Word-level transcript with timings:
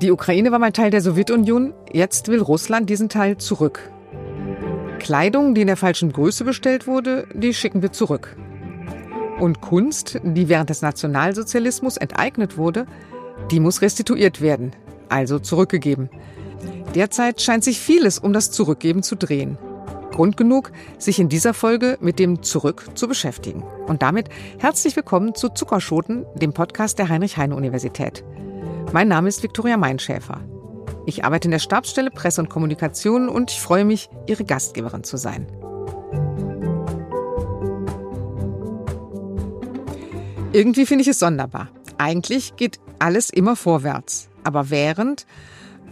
Die 0.00 0.12
Ukraine 0.12 0.50
war 0.50 0.58
mal 0.58 0.72
Teil 0.72 0.90
der 0.90 1.02
Sowjetunion, 1.02 1.74
jetzt 1.92 2.28
will 2.28 2.40
Russland 2.40 2.88
diesen 2.88 3.10
Teil 3.10 3.36
zurück. 3.36 3.90
Kleidung, 4.98 5.54
die 5.54 5.60
in 5.60 5.66
der 5.66 5.76
falschen 5.76 6.10
Größe 6.10 6.44
bestellt 6.44 6.86
wurde, 6.86 7.26
die 7.34 7.52
schicken 7.52 7.82
wir 7.82 7.92
zurück. 7.92 8.34
Und 9.38 9.60
Kunst, 9.60 10.18
die 10.22 10.48
während 10.48 10.70
des 10.70 10.80
Nationalsozialismus 10.80 11.98
enteignet 11.98 12.56
wurde, 12.56 12.86
die 13.50 13.60
muss 13.60 13.82
restituiert 13.82 14.40
werden, 14.40 14.72
also 15.10 15.38
zurückgegeben. 15.38 16.08
Derzeit 16.94 17.42
scheint 17.42 17.64
sich 17.64 17.78
vieles 17.78 18.18
um 18.18 18.32
das 18.32 18.50
Zurückgeben 18.50 19.02
zu 19.02 19.16
drehen. 19.16 19.58
Grund 20.12 20.38
genug, 20.38 20.72
sich 20.98 21.18
in 21.18 21.28
dieser 21.28 21.52
Folge 21.52 21.98
mit 22.00 22.18
dem 22.18 22.42
Zurück 22.42 22.86
zu 22.94 23.06
beschäftigen. 23.06 23.62
Und 23.86 24.00
damit 24.00 24.30
herzlich 24.58 24.96
willkommen 24.96 25.34
zu 25.34 25.50
Zuckerschoten, 25.50 26.24
dem 26.36 26.54
Podcast 26.54 26.98
der 26.98 27.10
Heinrich-Heine-Universität. 27.10 28.24
Mein 28.92 29.06
Name 29.06 29.28
ist 29.28 29.44
Viktoria 29.44 29.76
Meinschäfer. 29.76 30.40
Ich 31.06 31.24
arbeite 31.24 31.46
in 31.46 31.52
der 31.52 31.60
Stabsstelle 31.60 32.10
Presse 32.10 32.40
und 32.40 32.48
Kommunikation 32.48 33.28
und 33.28 33.52
ich 33.52 33.60
freue 33.60 33.84
mich, 33.84 34.08
Ihre 34.26 34.44
Gastgeberin 34.44 35.04
zu 35.04 35.16
sein. 35.16 35.46
Irgendwie 40.52 40.86
finde 40.86 41.02
ich 41.02 41.08
es 41.08 41.20
sonderbar. 41.20 41.68
Eigentlich 41.98 42.56
geht 42.56 42.80
alles 42.98 43.30
immer 43.30 43.54
vorwärts. 43.54 44.28
Aber 44.42 44.70
während 44.70 45.24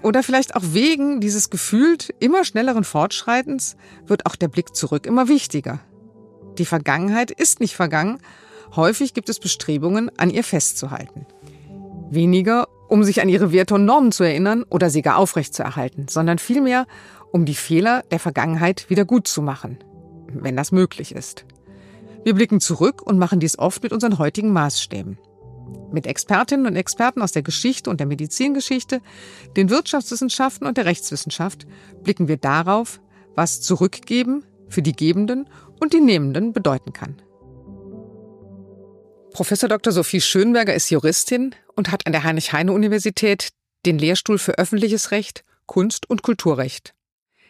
oder 0.02 0.24
vielleicht 0.24 0.56
auch 0.56 0.64
wegen 0.64 1.20
dieses 1.20 1.50
gefühlt 1.50 2.12
immer 2.18 2.44
schnelleren 2.44 2.82
Fortschreitens 2.82 3.76
wird 4.06 4.26
auch 4.26 4.34
der 4.34 4.48
Blick 4.48 4.74
zurück 4.74 5.06
immer 5.06 5.28
wichtiger. 5.28 5.78
Die 6.58 6.66
Vergangenheit 6.66 7.30
ist 7.30 7.60
nicht 7.60 7.76
vergangen. 7.76 8.18
Häufig 8.74 9.14
gibt 9.14 9.28
es 9.28 9.38
Bestrebungen, 9.38 10.10
an 10.18 10.30
ihr 10.30 10.42
festzuhalten. 10.42 11.26
Weniger, 12.10 12.66
um 12.88 13.04
sich 13.04 13.20
an 13.20 13.28
ihre 13.28 13.52
Werte 13.52 13.74
und 13.74 13.84
Normen 13.84 14.12
zu 14.12 14.24
erinnern 14.24 14.64
oder 14.68 14.90
sie 14.90 15.02
gar 15.02 15.18
aufrechtzuerhalten, 15.18 16.08
sondern 16.08 16.38
vielmehr, 16.38 16.86
um 17.30 17.44
die 17.44 17.54
Fehler 17.54 18.02
der 18.10 18.18
Vergangenheit 18.18 18.88
wieder 18.88 19.04
gut 19.04 19.28
zu 19.28 19.42
machen, 19.42 19.78
wenn 20.32 20.56
das 20.56 20.72
möglich 20.72 21.14
ist. 21.14 21.44
Wir 22.24 22.34
blicken 22.34 22.60
zurück 22.60 23.02
und 23.02 23.18
machen 23.18 23.40
dies 23.40 23.58
oft 23.58 23.82
mit 23.82 23.92
unseren 23.92 24.18
heutigen 24.18 24.52
Maßstäben. 24.52 25.18
Mit 25.92 26.06
Expertinnen 26.06 26.66
und 26.66 26.76
Experten 26.76 27.22
aus 27.22 27.32
der 27.32 27.42
Geschichte 27.42 27.90
und 27.90 28.00
der 28.00 28.06
Medizingeschichte, 28.06 29.00
den 29.56 29.70
Wirtschaftswissenschaften 29.70 30.66
und 30.66 30.76
der 30.76 30.86
Rechtswissenschaft 30.86 31.66
blicken 32.02 32.28
wir 32.28 32.36
darauf, 32.38 33.00
was 33.34 33.60
Zurückgeben 33.60 34.44
für 34.68 34.82
die 34.82 34.92
Gebenden 34.92 35.48
und 35.80 35.92
die 35.92 36.00
Nehmenden 36.00 36.52
bedeuten 36.52 36.92
kann. 36.92 37.16
Professor 39.38 39.68
Dr. 39.68 39.92
Sophie 39.92 40.20
Schönberger 40.20 40.74
ist 40.74 40.90
Juristin 40.90 41.54
und 41.76 41.92
hat 41.92 42.08
an 42.08 42.12
der 42.12 42.24
Heinrich-Heine-Universität 42.24 43.50
den 43.86 43.96
Lehrstuhl 43.96 44.36
für 44.36 44.58
öffentliches 44.58 45.12
Recht, 45.12 45.44
Kunst 45.66 46.10
und 46.10 46.24
Kulturrecht. 46.24 46.92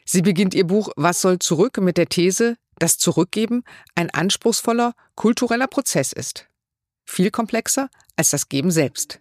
Sie 0.05 0.21
beginnt 0.21 0.53
ihr 0.53 0.67
Buch 0.67 0.91
Was 0.97 1.23
soll 1.23 1.39
zurück 1.39 1.79
mit 1.79 1.97
der 1.97 2.11
These, 2.11 2.59
dass 2.79 2.99
Zurückgeben 2.99 3.65
ein 3.95 4.11
anspruchsvoller 4.11 4.93
kultureller 5.15 5.67
Prozess 5.67 6.13
ist. 6.13 6.47
Viel 7.07 7.31
komplexer 7.31 7.89
als 8.17 8.29
das 8.29 8.51
Geben 8.51 8.71
selbst. 8.71 9.19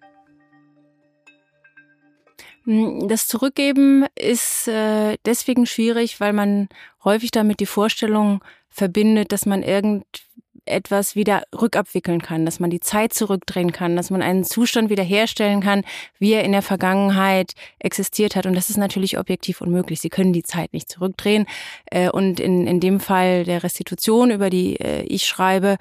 Hm, 2.65 3.07
das 3.07 3.27
Zurückgeben 3.27 4.07
ist 4.19 4.67
äh, 4.67 5.15
deswegen 5.25 5.67
schwierig, 5.67 6.19
weil 6.19 6.33
man 6.33 6.67
häufig 7.05 7.31
damit 7.31 7.61
die 7.61 7.65
Vorstellung 7.65 8.43
verbindet, 8.67 9.31
dass 9.31 9.45
man 9.45 9.63
irgend 9.63 10.26
etwas 10.67 11.15
wieder 11.15 11.43
rückabwickeln 11.53 12.21
kann, 12.21 12.45
dass 12.45 12.59
man 12.59 12.69
die 12.69 12.79
Zeit 12.79 13.13
zurückdrehen 13.13 13.71
kann, 13.71 13.95
dass 13.95 14.09
man 14.09 14.21
einen 14.21 14.43
Zustand 14.43 14.89
wiederherstellen 14.89 15.61
kann, 15.61 15.83
wie 16.19 16.33
er 16.33 16.43
in 16.43 16.51
der 16.51 16.61
Vergangenheit 16.61 17.53
existiert 17.79 18.35
hat. 18.35 18.45
Und 18.45 18.55
das 18.55 18.69
ist 18.69 18.77
natürlich 18.77 19.17
objektiv 19.17 19.61
unmöglich. 19.61 20.01
Sie 20.01 20.09
können 20.09 20.33
die 20.33 20.43
Zeit 20.43 20.73
nicht 20.73 20.89
zurückdrehen. 20.89 21.45
Äh, 21.85 22.09
und 22.09 22.39
in, 22.39 22.67
in 22.67 22.79
dem 22.79 22.99
Fall 22.99 23.43
der 23.43 23.63
Restitution, 23.63 24.31
über 24.31 24.49
die 24.49 24.79
äh, 24.79 25.03
ich 25.03 25.25
schreibe, 25.25 25.77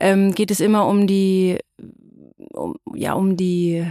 ähm, 0.00 0.32
geht 0.32 0.50
es 0.50 0.60
immer 0.60 0.86
um 0.86 1.06
die, 1.06 1.58
um, 2.52 2.76
ja, 2.94 3.14
um 3.14 3.36
die 3.36 3.86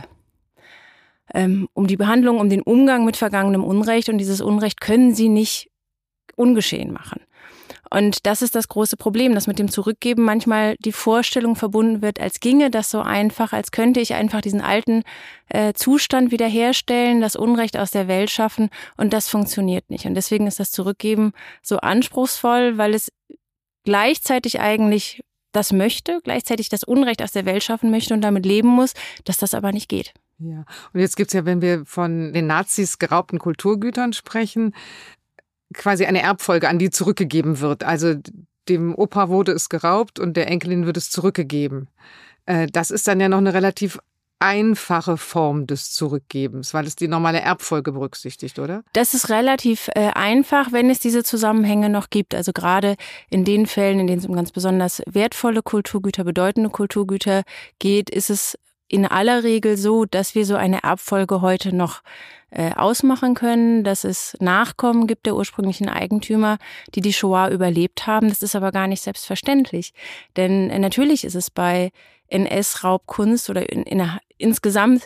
ähm, 1.34 1.68
um 1.74 1.88
die 1.88 1.98
Behandlung, 1.98 2.40
um 2.40 2.50
den 2.50 2.62
Umgang 2.62 3.04
mit 3.04 3.18
vergangenem 3.18 3.64
Unrecht. 3.64 4.10
Und 4.10 4.18
dieses 4.18 4.42
Unrecht 4.42 4.80
können 4.80 5.14
Sie 5.14 5.28
nicht 5.28 5.70
ungeschehen 6.36 6.94
machen. 6.94 7.22
Und 7.96 8.26
das 8.26 8.42
ist 8.42 8.56
das 8.56 8.68
große 8.68 8.98
Problem, 8.98 9.34
dass 9.34 9.48
mit 9.48 9.58
dem 9.58 9.72
Zurückgeben 9.72 10.24
manchmal 10.24 10.76
die 10.80 10.92
Vorstellung 10.92 11.56
verbunden 11.56 12.02
wird, 12.02 12.20
als 12.20 12.42
ginge 12.42 12.70
das 12.70 12.92
so 12.92 13.00
einfach, 13.00 13.54
als 13.54 13.72
könnte 13.72 14.02
ich 14.02 14.16
einfach 14.16 14.42
diesen 14.42 14.60
alten 14.60 15.04
äh, 15.48 15.72
Zustand 15.72 16.30
wiederherstellen, 16.30 17.22
das 17.22 17.38
Unrecht 17.38 17.78
aus 17.78 17.92
der 17.92 18.10
Welt 18.10 18.30
schaffen. 18.30 18.70
Und 18.98 19.14
das 19.14 19.30
funktioniert 19.30 19.90
nicht. 19.90 20.06
Und 20.06 20.16
deswegen 20.16 20.46
ist 20.46 20.60
das 20.60 20.72
Zurückgeben 20.72 21.32
so 21.62 21.78
anspruchsvoll, 21.78 22.78
weil 22.78 22.94
es 22.94 23.14
gleichzeitig 23.86 24.60
eigentlich 24.60 25.24
das 25.54 25.72
möchte, 25.72 26.20
gleichzeitig 26.22 26.68
das 26.68 26.84
Unrecht 26.84 27.22
aus 27.22 27.32
der 27.32 27.46
Welt 27.46 27.64
schaffen 27.64 27.92
möchte 27.92 28.14
und 28.14 28.20
damit 28.20 28.46
leben 28.46 28.68
muss, 28.68 28.92
dass 29.24 29.38
das 29.38 29.54
aber 29.54 29.72
nicht 29.72 29.88
geht. 29.88 30.14
Ja, 30.38 30.66
und 30.92 31.00
jetzt 31.00 31.16
gibt's 31.16 31.34
ja, 31.34 31.46
wenn 31.46 31.62
wir 31.62 31.86
von 31.86 32.34
den 32.34 32.48
Nazis 32.48 33.00
geraubten 33.00 33.40
Kulturgütern 33.40 34.12
sprechen, 34.12 34.76
quasi 35.74 36.06
eine 36.06 36.22
Erbfolge, 36.22 36.70
an 36.70 36.80
die 36.80 36.90
zurückgegeben 36.90 37.60
wird. 37.60 37.84
Also 37.84 38.16
dem 38.70 38.96
Opa 38.96 39.30
wurde 39.30 39.52
es 39.52 39.70
geraubt 39.70 40.20
und 40.20 40.38
der 40.38 40.48
Enkelin 40.48 40.86
wird 40.86 40.98
es 40.98 41.10
zurückgegeben. 41.10 41.88
Äh, 42.46 42.68
das 42.68 42.92
ist 42.92 43.08
dann 43.08 43.20
ja 43.20 43.30
noch 43.30 43.38
eine 43.38 43.54
relativ 43.54 44.00
einfache 44.40 45.18
Form 45.18 45.66
des 45.66 45.94
Zurückgebens, 45.94 46.74
weil 46.74 46.86
es 46.86 46.96
die 46.96 47.08
normale 47.08 47.40
Erbfolge 47.40 47.94
berücksichtigt, 47.94 48.60
oder? 48.60 48.84
Das 48.94 49.14
ist 49.14 49.30
relativ 49.30 49.90
äh, 49.96 50.12
einfach, 50.14 50.72
wenn 50.72 50.90
es 50.90 51.00
diese 51.00 51.24
Zusammenhänge 51.24 51.90
noch 51.90 52.10
gibt. 52.10 52.36
Also 52.36 52.52
gerade 52.52 52.96
in 53.30 53.46
den 53.46 53.66
Fällen, 53.66 54.00
in 54.00 54.08
denen 54.08 54.20
es 54.20 54.28
um 54.28 54.36
ganz 54.36 54.52
besonders 54.52 55.02
wertvolle 55.08 55.62
Kulturgüter, 55.62 56.24
bedeutende 56.26 56.70
Kulturgüter 56.70 57.44
geht, 57.80 58.10
ist 58.10 58.30
es 58.30 58.58
in 58.88 59.06
aller 59.06 59.44
Regel 59.44 59.78
so, 59.78 60.06
dass 60.06 60.36
wir 60.36 60.46
so 60.46 60.56
eine 60.56 60.84
Erbfolge 60.84 61.42
heute 61.42 61.76
noch 61.76 62.02
äh, 62.52 62.72
ausmachen 62.74 63.34
können, 63.34 63.84
dass 63.84 64.04
es 64.04 64.38
Nachkommen 64.40 65.08
gibt 65.08 65.26
der 65.26 65.36
ursprünglichen 65.36 65.90
Eigentümer, 65.90 66.58
die 66.94 67.02
die 67.02 67.14
Shoah 67.14 67.50
überlebt 67.50 68.08
haben. 68.08 68.30
Das 68.30 68.44
ist 68.44 68.56
aber 68.56 68.72
gar 68.72 68.88
nicht 68.88 69.02
selbstverständlich. 69.02 69.94
Denn 70.38 70.70
äh, 70.70 70.80
natürlich 70.80 71.26
ist 71.26 71.36
es 71.36 71.50
bei 71.50 71.92
NS-Raubkunst 72.30 73.50
oder 73.50 73.70
in, 73.70 73.84
in, 73.84 74.10
insgesamt 74.38 75.06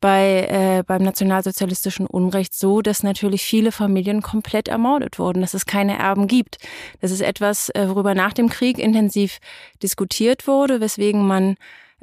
bei, 0.00 0.46
äh, 0.50 0.82
beim 0.86 1.02
nationalsozialistischen 1.02 2.06
Unrecht 2.06 2.52
so, 2.52 2.82
dass 2.82 3.02
natürlich 3.02 3.42
viele 3.42 3.72
Familien 3.72 4.20
komplett 4.20 4.68
ermordet 4.68 5.18
wurden, 5.18 5.40
dass 5.40 5.54
es 5.54 5.64
keine 5.64 5.98
Erben 5.98 6.26
gibt. 6.26 6.58
Das 7.00 7.10
ist 7.10 7.22
etwas, 7.22 7.70
äh, 7.70 7.88
worüber 7.88 8.14
nach 8.14 8.34
dem 8.34 8.50
Krieg 8.50 8.78
intensiv 8.78 9.38
diskutiert 9.82 10.46
wurde, 10.46 10.80
weswegen 10.80 11.26
man 11.26 11.56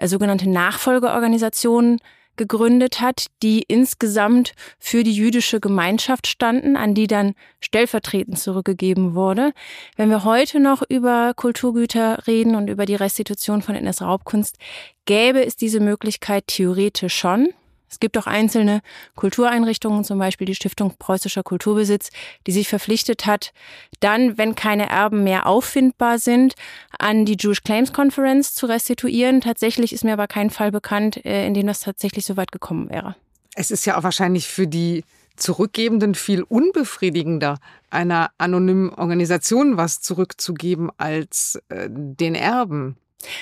sogenannte 0.08 0.50
Nachfolgeorganisationen 0.50 2.00
gegründet 2.38 3.02
hat, 3.02 3.28
die 3.44 3.64
insgesamt 3.68 4.54
für 4.80 5.04
die 5.04 5.14
jüdische 5.14 5.60
Gemeinschaft 5.60 6.28
standen, 6.28 6.76
an 6.76 6.94
die 6.94 7.08
dann 7.08 7.34
stellvertretend 7.60 8.40
zurückgegeben 8.40 9.14
wurde. 9.14 9.52
Wenn 9.98 10.10
wir 10.10 10.24
heute 10.24 10.60
noch 10.60 10.82
über 10.88 11.34
Kulturgüter 11.36 12.26
reden 12.28 12.56
und 12.56 12.68
über 12.68 12.86
die 12.86 12.96
Restitution 12.96 13.62
von 13.62 13.76
NS-Raubkunst, 13.76 14.58
gäbe 15.06 15.46
es 15.46 15.56
diese 15.56 15.80
Möglichkeit 15.80 16.48
theoretisch 16.48 17.16
schon. 17.16 17.50
Es 17.92 18.00
gibt 18.00 18.18
auch 18.18 18.26
einzelne 18.26 18.82
Kultureinrichtungen, 19.16 20.06
zum 20.06 20.18
Beispiel 20.18 20.48
die 20.48 20.56
Stiftung 20.56 20.96
Preußischer 20.98 21.44
Kulturbesitz, 21.44 22.10
die 22.48 22.54
sich 22.54 22.70
verpflichtet 22.70 23.26
hat, 23.26 23.52
dann, 24.00 24.38
wenn 24.38 24.56
keine 24.56 24.90
Erben 24.90 25.24
mehr 25.24 25.46
auffindbar 25.46 26.18
sind, 26.18 26.54
an 26.98 27.26
die 27.26 27.36
Jewish 27.38 27.64
Claims 27.64 27.92
Conference 27.92 28.56
zu 28.56 28.66
restituieren. 28.66 29.42
Tatsächlich 29.42 29.92
ist 29.92 30.06
mir 30.06 30.14
aber 30.14 30.28
kein 30.28 30.50
Fall 30.50 30.72
bekannt, 30.72 31.26
äh, 31.26 31.46
in 31.46 31.54
dem 31.54 31.68
das 31.68 31.82
tatsächlich 31.82 32.26
so 32.26 32.38
weit 32.38 32.54
gekommen 32.54 32.90
wäre. 32.90 33.16
Es 33.56 33.72
ist 33.72 33.86
ja 33.86 33.98
auch 33.98 34.04
wahrscheinlich 34.04 34.48
für 34.48 34.68
die 34.68 35.04
Zurückgebenden 35.36 36.16
viel 36.16 36.44
unbefriedigender, 36.44 37.58
einer 37.90 38.32
anonymen 38.38 38.94
Organisation 38.94 39.76
was 39.76 40.00
zurückzugeben 40.00 40.92
als 40.98 41.62
äh, 41.70 41.90
den 41.90 42.36
Erben. 42.36 42.96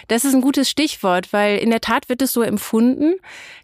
Das 0.08 0.26
ist 0.26 0.34
ein 0.34 0.42
gutes 0.42 0.70
Stichwort, 0.70 1.32
weil 1.34 1.58
in 1.58 1.70
der 1.70 1.82
Tat 1.82 2.10
wird 2.10 2.22
es 2.22 2.34
so 2.34 2.42
empfunden, 2.42 3.16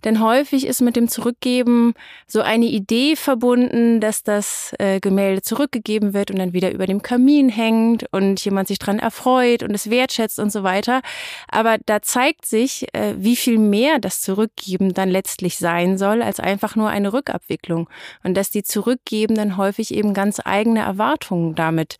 denn 0.03 0.21
häufig 0.21 0.65
ist 0.65 0.81
mit 0.81 0.95
dem 0.95 1.07
Zurückgeben 1.07 1.94
so 2.27 2.41
eine 2.41 2.65
Idee 2.65 3.15
verbunden, 3.15 4.00
dass 4.00 4.23
das 4.23 4.73
äh, 4.79 5.00
Gemälde 5.00 5.41
zurückgegeben 5.41 6.13
wird 6.13 6.31
und 6.31 6.39
dann 6.39 6.53
wieder 6.53 6.71
über 6.71 6.85
dem 6.85 7.01
Kamin 7.01 7.50
hängt 7.50 8.06
und 8.12 8.44
jemand 8.44 8.67
sich 8.67 8.79
dran 8.79 9.00
erfreut 9.00 9.63
und 9.63 9.71
es 9.71 9.89
wertschätzt 9.89 10.39
und 10.39 10.51
so 10.51 10.63
weiter. 10.63 11.01
Aber 11.47 11.77
da 11.85 12.01
zeigt 12.01 12.45
sich, 12.45 12.88
äh, 12.94 13.13
wie 13.17 13.35
viel 13.35 13.57
mehr 13.57 14.00
das 14.00 14.21
Zurückgeben 14.21 14.94
dann 14.94 15.09
letztlich 15.09 15.57
sein 15.57 15.97
soll, 15.97 16.21
als 16.21 16.39
einfach 16.39 16.75
nur 16.75 16.89
eine 16.89 17.13
Rückabwicklung 17.13 17.89
und 18.23 18.35
dass 18.35 18.50
die 18.50 18.63
Zurückgebenden 18.63 19.57
häufig 19.57 19.94
eben 19.94 20.13
ganz 20.13 20.41
eigene 20.44 20.81
Erwartungen 20.81 21.56
damit 21.56 21.97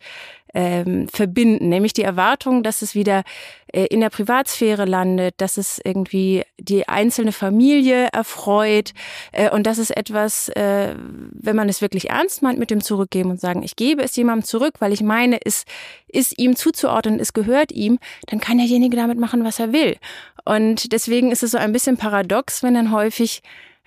ähm, 0.56 1.06
verbinden, 1.08 1.68
nämlich 1.68 1.92
die 1.92 2.02
Erwartung, 2.02 2.62
dass 2.62 2.80
es 2.80 2.94
wieder 2.94 3.24
äh, 3.74 3.84
in 3.86 4.00
der 4.00 4.08
Privatsphäre 4.08 4.86
landet, 4.86 5.34
dass 5.36 5.58
es 5.58 5.78
irgendwie 5.84 6.44
die 6.58 6.88
einzelne 6.88 7.32
Familie 7.32 8.08
erfreut 8.10 8.94
äh, 9.32 9.50
und 9.50 9.66
das 9.66 9.76
ist 9.76 9.94
etwas, 9.94 10.48
äh, 10.48 10.94
wenn 10.96 11.56
man 11.56 11.68
es 11.68 11.82
wirklich 11.82 12.08
ernst 12.08 12.40
meint 12.40 12.58
mit 12.58 12.70
dem 12.70 12.82
Zurückgeben 12.82 13.30
und 13.30 13.38
sagen, 13.38 13.62
ich 13.62 13.76
gebe 13.76 14.02
es 14.02 14.16
jemandem 14.16 14.46
zurück, 14.46 14.76
weil 14.78 14.94
ich 14.94 15.02
meine, 15.02 15.38
es 15.44 15.66
ist 16.08 16.38
ihm 16.38 16.56
zuzuordnen, 16.56 17.20
es 17.20 17.34
gehört 17.34 17.70
ihm, 17.70 17.98
dann 18.28 18.40
kann 18.40 18.56
derjenige 18.56 18.96
damit 18.96 19.18
machen, 19.18 19.44
was 19.44 19.60
er 19.60 19.74
will. 19.74 19.98
Und 20.46 20.90
deswegen 20.94 21.32
ist 21.32 21.42
es 21.42 21.50
so 21.50 21.58
ein 21.58 21.72
bisschen 21.72 21.98
paradox, 21.98 22.62
wenn 22.62 22.72
dann 22.72 22.92
häufig 22.92 23.42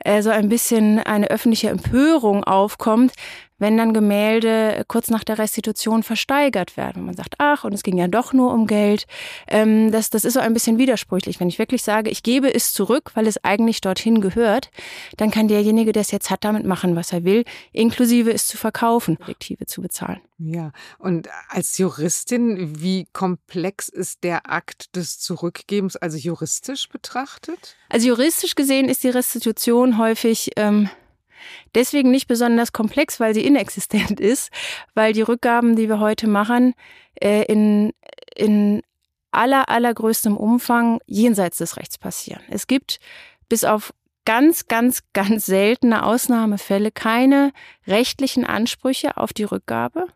äh, 0.06 0.22
so 0.22 0.30
ein 0.30 0.50
bisschen 0.50 1.00
eine 1.00 1.32
öffentliche 1.32 1.70
Empörung 1.70 2.44
aufkommt, 2.44 3.14
wenn 3.60 3.78
dann 3.78 3.94
Gemälde 3.94 4.84
kurz 4.88 5.10
nach 5.10 5.24
der 5.24 5.38
Restitution 5.38 6.04
versteigert 6.04 6.78
werden. 6.78 7.02
Und 7.02 7.06
man 7.06 7.16
sagt, 7.16 7.36
ach, 7.38 7.64
und 7.64 7.74
es 7.74 7.84
ging 7.84 7.98
ja 7.98 8.08
doch 8.08 8.34
nur 8.34 8.54
um 8.54 8.68
Geld. 8.68 9.06
Ähm, 9.48 9.92
das, 9.92 10.10
das 10.10 10.26
ist 10.26 10.34
so 10.34 10.40
ein 10.40 10.54
bisschen 10.54 10.78
widersprüchlich. 10.78 11.40
Wenn 11.40 11.50
ich 11.50 11.60
wirklich 11.60 11.84
sage, 11.84 12.10
ich 12.10 12.24
gebe 12.24 12.54
es 12.54 12.74
zurück, 12.74 13.12
weil 13.14 13.28
es 13.28 13.44
eigentlich 13.44 13.82
dorthin 13.82 14.22
gehört, 14.22 14.72
dann 15.18 15.32
kann 15.32 15.48
derjenige, 15.48 15.92
der 15.92 16.02
es 16.02 16.12
jetzt 16.12 16.30
hat, 16.30 16.44
damit 16.44 16.66
machen, 16.66 16.96
was 16.96 17.14
er 17.14 17.24
will, 17.24 17.44
inklusive 17.72 18.32
es 18.32 18.48
zu 18.48 18.58
verkaufen, 18.58 19.18
Kollektive 19.20 19.66
zu 19.66 19.82
bezahlen. 19.82 20.22
Ja, 20.42 20.72
und 21.00 21.28
als 21.50 21.78
Juristin, 21.78 22.82
wie 22.82 23.08
komplex 23.12 23.90
ist 23.90 24.24
der 24.24 24.50
Akt 24.50 24.96
des 24.96 25.20
Zurückgebens, 25.20 25.98
also 25.98 26.18
juristisch 26.18 26.88
betrachtet? 26.88 27.76
Also 27.90 28.08
juristisch 28.08 28.56
gesehen 28.56 28.88
ist 28.88 29.04
die 29.04 29.10
Restitution 29.10 29.98
häufig 29.98 30.52
ähm, 30.56 30.90
Deswegen 31.76 32.12
nicht 32.12 32.28
besonders 32.28 32.72
komplex, 32.74 33.20
weil 33.20 33.34
sie 33.34 33.46
inexistent 33.46 34.20
ist, 34.20 34.52
weil 34.94 35.14
die 35.14 35.22
Rückgaben, 35.22 35.76
die 35.76 35.90
wir 35.90 36.00
heute 36.00 36.28
machen, 36.28 36.74
äh, 37.16 37.44
in, 37.44 37.94
in 38.36 38.82
aller, 39.32 39.70
allergrößtem 39.70 40.36
Umfang 40.36 41.00
jenseits 41.06 41.58
des 41.58 41.78
Rechts 41.78 41.98
passieren. 41.98 42.42
Es 42.50 42.68
gibt 42.68 43.00
bis 43.48 43.64
auf 43.64 43.94
ganz, 44.26 44.68
ganz, 44.68 45.02
ganz 45.14 45.46
seltene 45.46 46.04
Ausnahmefälle 46.06 46.92
keine 46.92 47.52
rechtlichen 47.88 48.46
Ansprüche 48.46 49.18
auf 49.18 49.34
die 49.34 49.44
Rückgabe, 49.44 50.08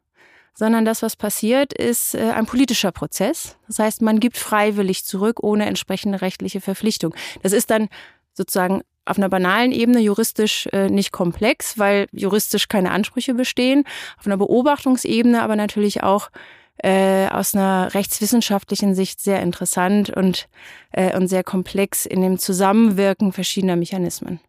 sondern 0.54 0.86
das, 0.86 1.02
was 1.02 1.16
passiert, 1.16 1.74
ist 1.74 2.14
äh, 2.14 2.32
ein 2.32 2.46
politischer 2.46 2.92
Prozess. 2.92 3.58
Das 3.68 3.80
heißt, 3.80 4.02
man 4.02 4.20
gibt 4.20 4.38
freiwillig 4.38 5.04
zurück 5.04 5.42
ohne 5.42 5.66
entsprechende 5.66 6.22
rechtliche 6.22 6.62
Verpflichtung. 6.62 7.16
Das 7.42 7.54
ist 7.54 7.72
dann 7.72 7.90
sozusagen 8.34 8.82
auf 9.06 9.18
einer 9.18 9.30
banalen 9.30 9.72
Ebene 9.72 10.00
juristisch 10.00 10.68
äh, 10.72 10.90
nicht 10.90 11.12
komplex, 11.12 11.78
weil 11.78 12.08
juristisch 12.12 12.68
keine 12.68 12.92
Ansprüche 12.92 13.34
bestehen. 13.34 13.84
Auf 14.18 14.26
einer 14.26 14.38
Beobachtungsebene 14.38 15.42
aber 15.42 15.56
natürlich 15.56 16.04
auch 16.04 16.30
äh, 16.78 17.28
aus 17.28 17.54
einer 17.54 17.94
rechtswissenschaftlichen 17.94 18.96
Sicht 18.96 19.22
sehr 19.22 19.42
interessant 19.42 20.10
und, 20.10 20.48
äh, 20.92 21.16
und 21.16 21.28
sehr 21.28 21.44
komplex 21.44 22.06
in 22.06 22.22
dem 22.22 22.40
Zusammenwirken 22.40 23.32
verschiedener 23.32 23.76
Mechanismen. 23.76 24.40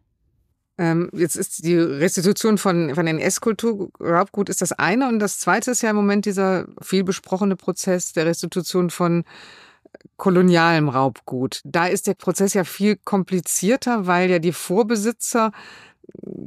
Ähm, 0.77 1.09
jetzt 1.13 1.35
ist 1.35 1.63
die 1.63 1.77
Restitution 1.77 2.57
von, 2.57 2.93
von 2.95 3.07
NS-Kulturraubgut 3.07 4.49
ist 4.49 4.61
das 4.61 4.73
eine 4.73 5.07
und 5.07 5.19
das 5.19 5.39
zweite 5.39 5.71
ist 5.71 5.81
ja 5.81 5.91
im 5.91 5.95
Moment 5.95 6.25
dieser 6.25 6.65
viel 6.81 7.05
besprochene 7.05 7.55
Prozess 7.55 8.11
der 8.11 8.25
Restitution 8.25 8.89
von 8.89 9.23
kolonialem 10.17 10.89
Raubgut. 10.89 11.61
Da 11.63 11.87
ist 11.87 12.07
der 12.07 12.13
Prozess 12.13 12.53
ja 12.53 12.63
viel 12.63 12.97
komplizierter, 12.97 14.07
weil 14.07 14.29
ja 14.29 14.39
die 14.39 14.53
Vorbesitzer 14.53 15.51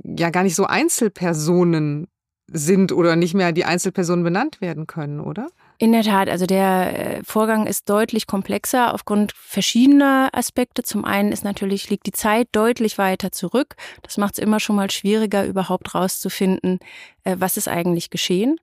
ja 0.04 0.30
gar 0.30 0.42
nicht 0.42 0.54
so 0.54 0.64
Einzelpersonen 0.64 2.08
sind 2.50 2.92
oder 2.92 3.16
nicht 3.16 3.34
mehr 3.34 3.52
die 3.52 3.64
Einzelpersonen 3.64 4.24
benannt 4.24 4.60
werden 4.60 4.86
können, 4.86 5.20
oder? 5.20 5.48
In 5.80 5.92
der 5.92 6.02
Tat, 6.02 6.28
also 6.28 6.46
der 6.46 7.18
äh, 7.18 7.22
Vorgang 7.24 7.66
ist 7.66 7.88
deutlich 7.88 8.26
komplexer 8.26 8.94
aufgrund 8.94 9.32
verschiedener 9.32 10.30
Aspekte. 10.32 10.82
Zum 10.82 11.04
einen 11.04 11.30
ist 11.30 11.44
natürlich, 11.44 11.88
liegt 11.88 12.06
die 12.06 12.12
Zeit 12.12 12.48
deutlich 12.52 12.98
weiter 12.98 13.30
zurück. 13.30 13.76
Das 14.02 14.16
macht 14.16 14.34
es 14.34 14.38
immer 14.38 14.58
schon 14.58 14.76
mal 14.76 14.90
schwieriger, 14.90 15.44
überhaupt 15.44 15.94
rauszufinden, 15.94 16.80
äh, 17.22 17.36
was 17.38 17.56
ist 17.56 17.68
eigentlich 17.68 18.10
geschehen. 18.10 18.58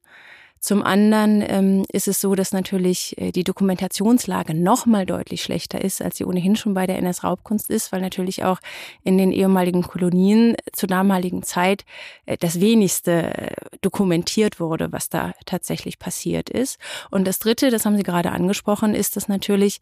Zum 0.65 0.81
anderen 0.81 1.43
ähm, 1.47 1.85
ist 1.91 2.07
es 2.07 2.19
so, 2.19 2.33
dass 2.33 2.51
natürlich 2.51 3.15
äh, 3.19 3.31
die 3.31 3.43
Dokumentationslage 3.43 4.55
noch 4.55 4.87
mal 4.87 5.05
deutlich 5.05 5.43
schlechter 5.43 5.79
ist, 5.79 6.01
als 6.01 6.17
sie 6.17 6.25
ohnehin 6.25 6.55
schon 6.55 6.73
bei 6.73 6.87
der 6.87 6.97
NS-Raubkunst 6.97 7.69
ist, 7.69 7.91
weil 7.91 8.01
natürlich 8.01 8.43
auch 8.43 8.57
in 9.03 9.19
den 9.19 9.31
ehemaligen 9.31 9.83
Kolonien 9.83 10.55
zur 10.73 10.89
damaligen 10.89 11.43
Zeit 11.43 11.85
äh, 12.25 12.35
das 12.37 12.59
wenigste 12.61 13.11
äh, 13.11 13.51
dokumentiert 13.81 14.59
wurde, 14.59 14.91
was 14.91 15.07
da 15.07 15.33
tatsächlich 15.45 15.99
passiert 15.99 16.49
ist. 16.49 16.79
Und 17.11 17.27
das 17.27 17.37
Dritte, 17.37 17.69
das 17.69 17.85
haben 17.85 17.97
Sie 17.97 18.01
gerade 18.01 18.31
angesprochen, 18.31 18.95
ist, 18.95 19.17
dass 19.17 19.27
natürlich 19.27 19.81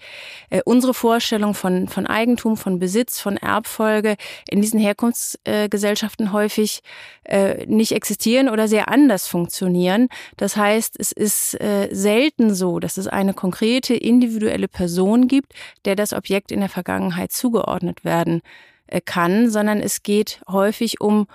äh, 0.50 0.62
unsere 0.66 0.94
Vorstellung 0.94 1.54
von, 1.54 1.88
von 1.88 2.08
Eigentum, 2.08 2.58
von 2.58 2.80
Besitz, 2.80 3.22
von 3.22 3.38
Erbfolge 3.38 4.18
in 4.50 4.62
diesen 4.62 4.82
Herkunftsgesellschaften 4.82 6.34
häufig 6.34 6.82
äh, 7.24 7.66
nicht 7.68 7.94
existieren 7.94 8.50
oder 8.50 8.68
sehr 8.68 8.90
anders 8.90 9.28
funktionieren. 9.28 10.10
Das 10.36 10.58
heißt, 10.58 10.73
heißt, 10.74 11.00
es 11.00 11.12
ist 11.12 11.60
äh, 11.62 11.90
selten 11.92 12.54
so, 12.54 12.80
dass 12.80 12.98
es 12.98 13.08
eine 13.08 13.34
konkrete 13.34 13.94
individuelle 13.94 14.68
Person 14.68 15.28
gibt, 15.28 15.54
der 15.86 15.96
das 15.96 16.14
Objekt 16.14 16.52
in 16.52 16.60
der 16.60 16.70
Vergangenheit 16.70 17.32
zugeordnet 17.32 18.04
werden 18.04 18.42
äh, 18.88 19.02
kann, 19.02 19.50
sondern 19.50 19.80
es 19.80 20.04
geht 20.04 20.42
häufig 20.48 21.00
um 21.02 21.28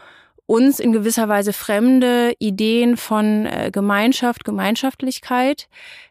uns 0.47 0.81
in 0.81 0.93
gewisser 0.93 1.29
Weise 1.29 1.53
fremde 1.53 2.33
Ideen 2.39 2.97
von 2.97 3.45
äh, 3.45 3.71
Gemeinschaft, 3.71 4.45
Gemeinschaftlichkeit 4.45 5.69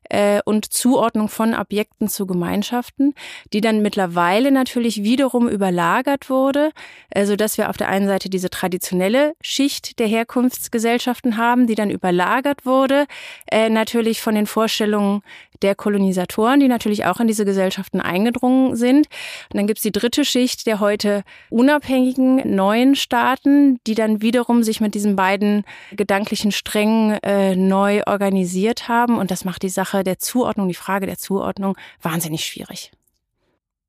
äh, 0.09 0.42
und 0.45 0.71
Zuordnung 0.71 1.30
von 1.30 1.54
Objekten 1.54 2.07
zu 2.07 2.25
Gemeinschaften, 2.25 3.13
die 3.54 3.62
dann 3.62 3.81
mittlerweile 3.81 4.51
natürlich 4.51 5.04
wiederum 5.04 5.48
überlagert 5.48 6.30
wurde, 6.30 6.71
also 7.13 7.36
dass 7.36 7.57
wir 7.57 7.69
auf 7.69 7.77
der 7.77 7.89
einen 7.89 8.07
Seite 8.07 8.30
diese 8.30 8.50
traditionelle 8.50 9.33
Schicht 9.42 10.00
der 10.00 10.07
Herkunftsgesellschaften 10.07 11.38
haben, 11.38 11.68
die 11.68 11.75
dann 11.75 11.89
überlagert 11.89 12.65
wurde, 12.65 13.06
äh, 13.51 13.69
natürlich 13.69 14.21
von 14.21 14.36
den 14.36 14.48
Vorstellungen 14.48 15.21
der 15.62 15.75
Kolonisatoren, 15.75 16.60
die 16.60 16.68
natürlich 16.68 17.06
auch 17.06 17.19
in 17.19 17.27
diese 17.27 17.45
Gesellschaften 17.45 18.01
eingedrungen 18.01 18.75
sind. 18.75 19.07
Und 19.50 19.57
dann 19.57 19.68
gibt's 19.68 19.81
die 19.83 19.92
dritte 19.92 20.25
Schicht 20.25 20.68
der 20.68 20.80
heute 20.80 21.24
unabhängigen 21.50 22.56
neuen 22.56 22.95
Staaten, 22.95 23.80
die 23.88 23.95
dann 23.95 24.21
wiederum 24.21 24.63
sich 24.63 24.81
mit 24.81 24.95
diesen 24.95 25.15
beiden 25.15 25.63
gedanklichen 25.95 26.51
Strängen 26.51 27.18
äh, 27.24 27.56
neu 27.56 28.01
organisiert 28.06 28.88
haben. 28.88 29.18
Und 29.18 29.31
das 29.31 29.45
macht 29.45 29.63
die 29.63 29.69
Sache 29.69 29.97
der 30.04 30.20
Zuordnung, 30.20 30.68
die 30.68 30.74
Frage 30.74 31.06
der 31.06 31.18
Zuordnung 31.18 31.78
wahnsinnig 32.02 32.46
schwierig. 32.46 32.92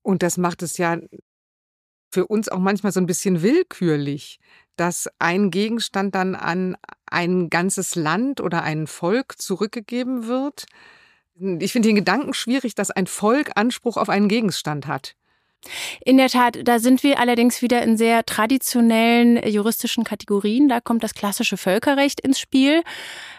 Und 0.02 0.22
das 0.22 0.36
macht 0.36 0.62
es 0.62 0.78
ja 0.78 0.98
für 2.10 2.26
uns 2.26 2.48
auch 2.48 2.58
manchmal 2.58 2.92
so 2.92 3.00
ein 3.00 3.06
bisschen 3.06 3.42
willkürlich, 3.42 4.40
dass 4.76 5.08
ein 5.18 5.50
Gegenstand 5.50 6.14
dann 6.14 6.34
an 6.34 6.76
ein 7.06 7.50
ganzes 7.50 7.94
Land 7.94 8.40
oder 8.40 8.62
ein 8.62 8.86
Volk 8.86 9.40
zurückgegeben 9.40 10.26
wird 10.26 10.66
ich 11.38 11.72
finde 11.72 11.88
den 11.88 11.96
Gedanken 11.96 12.34
schwierig, 12.34 12.74
dass 12.74 12.90
ein 12.90 13.06
Volk 13.06 13.52
Anspruch 13.54 13.96
auf 13.96 14.08
einen 14.08 14.28
Gegenstand 14.28 14.86
hat. 14.86 15.14
In 16.04 16.16
der 16.16 16.28
Tat, 16.28 16.58
da 16.64 16.78
sind 16.78 17.02
wir 17.02 17.18
allerdings 17.18 17.62
wieder 17.62 17.82
in 17.82 17.96
sehr 17.96 18.24
traditionellen 18.24 19.36
juristischen 19.48 20.04
Kategorien. 20.04 20.68
Da 20.68 20.80
kommt 20.80 21.02
das 21.02 21.14
klassische 21.14 21.56
Völkerrecht 21.56 22.20
ins 22.20 22.38
Spiel, 22.38 22.82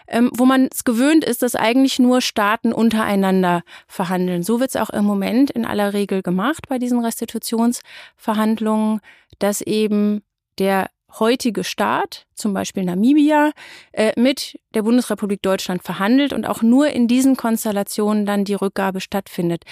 ähm, 0.06 0.30
wo 0.34 0.44
man 0.44 0.68
es 0.72 0.84
gewöhnt 0.84 1.24
ist, 1.24 1.42
dass 1.42 1.54
eigentlich 1.54 1.98
nur 1.98 2.20
Staaten 2.20 2.72
untereinander 2.72 3.62
verhandeln. 3.86 4.42
So 4.42 4.60
wird 4.60 4.70
es 4.70 4.76
auch 4.76 4.90
im 4.90 5.04
Moment 5.04 5.50
in 5.50 5.64
aller 5.64 5.92
Regel 5.92 6.22
gemacht 6.22 6.68
bei 6.68 6.78
diesen 6.78 7.04
Restitutionsverhandlungen, 7.04 9.00
dass 9.38 9.60
eben 9.62 10.22
der 10.58 10.90
heutige 11.18 11.64
Staat, 11.64 12.26
zum 12.34 12.54
Beispiel 12.54 12.84
Namibia, 12.84 13.52
äh, 13.92 14.12
mit 14.18 14.58
der 14.74 14.82
Bundesrepublik 14.82 15.42
Deutschland 15.42 15.82
verhandelt 15.82 16.32
und 16.32 16.46
auch 16.46 16.62
nur 16.62 16.88
in 16.88 17.08
diesen 17.08 17.36
Konstellationen 17.36 18.24
dann 18.24 18.44
die 18.44 18.54
Rückgabe 18.54 19.00
stattfindet. 19.00 19.64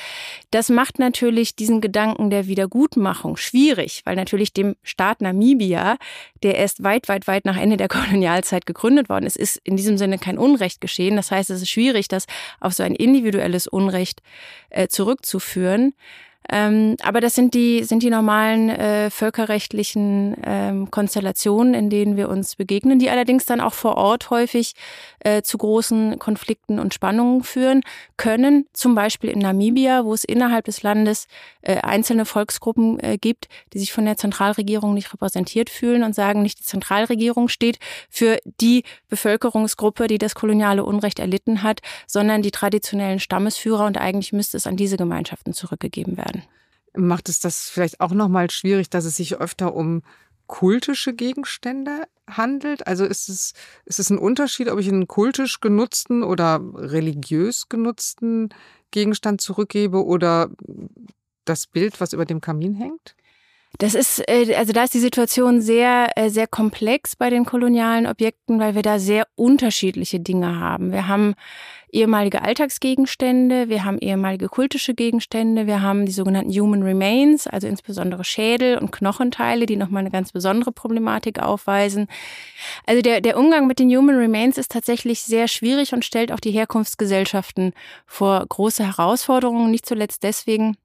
Das 0.50 0.68
macht 0.68 0.98
natürlich 0.98 1.54
diesen 1.54 1.80
Gedanken 1.80 2.30
der 2.30 2.46
Wiedergutmachung 2.46 3.36
schwierig, 3.36 4.02
weil 4.04 4.16
natürlich 4.16 4.52
dem 4.52 4.74
Staat 4.82 5.20
Namibia, 5.20 5.96
der 6.42 6.56
erst 6.56 6.82
weit, 6.82 7.08
weit, 7.08 7.26
weit 7.26 7.44
nach 7.44 7.56
Ende 7.56 7.76
der 7.76 7.88
Kolonialzeit 7.98 8.66
gegründet 8.66 9.08
worden 9.08 9.26
ist, 9.26 9.36
ist 9.36 9.60
in 9.64 9.76
diesem 9.76 9.98
Sinne 9.98 10.18
kein 10.18 10.38
Unrecht 10.38 10.80
geschehen. 10.80 11.16
Das 11.16 11.30
heißt, 11.30 11.50
es 11.50 11.62
ist 11.62 11.70
schwierig, 11.70 12.08
das 12.08 12.26
auf 12.60 12.72
so 12.72 12.82
ein 12.82 12.94
individuelles 12.94 13.66
Unrecht 13.66 14.22
äh, 14.70 14.88
zurückzuführen. 14.88 15.94
Ähm, 16.50 16.96
aber 17.02 17.20
das 17.20 17.34
sind 17.34 17.54
die, 17.54 17.84
sind 17.84 18.02
die 18.02 18.10
normalen 18.10 18.70
äh, 18.70 19.10
völkerrechtlichen 19.10 20.36
ähm, 20.44 20.90
Konstellationen, 20.90 21.74
in 21.74 21.90
denen 21.90 22.16
wir 22.16 22.28
uns 22.28 22.56
begegnen, 22.56 22.98
die 22.98 23.10
allerdings 23.10 23.44
dann 23.44 23.60
auch 23.60 23.74
vor 23.74 23.96
Ort 23.96 24.30
häufig 24.30 24.74
äh, 25.20 25.42
zu 25.42 25.58
großen 25.58 26.18
Konflikten 26.18 26.78
und 26.78 26.94
Spannungen 26.94 27.42
führen 27.42 27.82
können. 28.16 28.66
Zum 28.72 28.94
Beispiel 28.94 29.30
in 29.30 29.40
Namibia, 29.40 30.04
wo 30.04 30.14
es 30.14 30.24
innerhalb 30.24 30.64
des 30.64 30.82
Landes 30.82 31.26
äh, 31.60 31.76
einzelne 31.76 32.24
Volksgruppen 32.24 32.98
äh, 33.00 33.18
gibt, 33.18 33.48
die 33.74 33.78
sich 33.78 33.92
von 33.92 34.06
der 34.06 34.16
Zentralregierung 34.16 34.94
nicht 34.94 35.12
repräsentiert 35.12 35.68
fühlen 35.68 36.02
und 36.02 36.14
sagen, 36.14 36.42
nicht 36.42 36.60
die 36.60 36.64
Zentralregierung 36.64 37.48
steht 37.48 37.78
für 38.08 38.38
die 38.60 38.84
Bevölkerungsgruppe, 39.08 40.06
die 40.06 40.18
das 40.18 40.34
koloniale 40.34 40.84
Unrecht 40.84 41.18
erlitten 41.18 41.62
hat, 41.62 41.80
sondern 42.06 42.40
die 42.40 42.50
traditionellen 42.50 43.20
Stammesführer 43.20 43.84
und 43.84 43.98
eigentlich 43.98 44.32
müsste 44.32 44.56
es 44.56 44.66
an 44.66 44.76
diese 44.76 44.96
Gemeinschaften 44.96 45.52
zurückgegeben 45.52 46.16
werden. 46.16 46.37
Macht 46.98 47.28
es 47.28 47.38
das 47.38 47.70
vielleicht 47.70 48.00
auch 48.00 48.12
nochmal 48.12 48.50
schwierig, 48.50 48.90
dass 48.90 49.04
es 49.04 49.16
sich 49.16 49.36
öfter 49.36 49.74
um 49.74 50.02
kultische 50.48 51.14
Gegenstände 51.14 52.08
handelt? 52.28 52.88
Also 52.88 53.04
ist 53.04 53.28
es, 53.28 53.52
ist 53.84 54.00
es 54.00 54.10
ein 54.10 54.18
Unterschied, 54.18 54.68
ob 54.68 54.80
ich 54.80 54.88
einen 54.88 55.06
kultisch 55.06 55.60
genutzten 55.60 56.24
oder 56.24 56.60
religiös 56.74 57.68
genutzten 57.68 58.48
Gegenstand 58.90 59.40
zurückgebe 59.40 60.04
oder 60.04 60.50
das 61.44 61.68
Bild, 61.68 62.00
was 62.00 62.12
über 62.12 62.24
dem 62.24 62.40
Kamin 62.40 62.74
hängt? 62.74 63.14
Das 63.78 63.94
ist, 63.94 64.28
äh, 64.28 64.54
also 64.56 64.72
da 64.72 64.82
ist 64.82 64.94
die 64.94 64.98
Situation 64.98 65.60
sehr, 65.60 66.10
äh, 66.16 66.30
sehr 66.30 66.48
komplex 66.48 67.14
bei 67.14 67.30
den 67.30 67.44
kolonialen 67.44 68.08
Objekten, 68.08 68.58
weil 68.58 68.74
wir 68.74 68.82
da 68.82 68.98
sehr 68.98 69.28
unterschiedliche 69.36 70.18
Dinge 70.18 70.58
haben. 70.58 70.90
Wir 70.90 71.06
haben 71.06 71.36
ehemalige 71.92 72.42
Alltagsgegenstände, 72.42 73.68
wir 73.68 73.84
haben 73.84 73.98
ehemalige 73.98 74.48
kultische 74.48 74.94
Gegenstände, 74.94 75.68
wir 75.68 75.80
haben 75.80 76.06
die 76.06 76.12
sogenannten 76.12 76.50
Human 76.50 76.82
Remains, 76.82 77.46
also 77.46 77.68
insbesondere 77.68 78.24
Schädel 78.24 78.78
und 78.78 78.90
Knochenteile, 78.90 79.64
die 79.64 79.76
nochmal 79.76 80.00
eine 80.00 80.10
ganz 80.10 80.32
besondere 80.32 80.72
Problematik 80.72 81.38
aufweisen. 81.38 82.08
Also 82.84 83.00
der, 83.00 83.20
der 83.20 83.38
Umgang 83.38 83.68
mit 83.68 83.78
den 83.78 83.96
Human 83.96 84.16
Remains 84.16 84.58
ist 84.58 84.72
tatsächlich 84.72 85.22
sehr 85.22 85.46
schwierig 85.46 85.92
und 85.92 86.04
stellt 86.04 86.32
auch 86.32 86.40
die 86.40 86.50
Herkunftsgesellschaften 86.50 87.72
vor 88.06 88.44
große 88.46 88.84
Herausforderungen, 88.84 89.70
nicht 89.70 89.86
zuletzt 89.86 90.24
deswegen, 90.24 90.76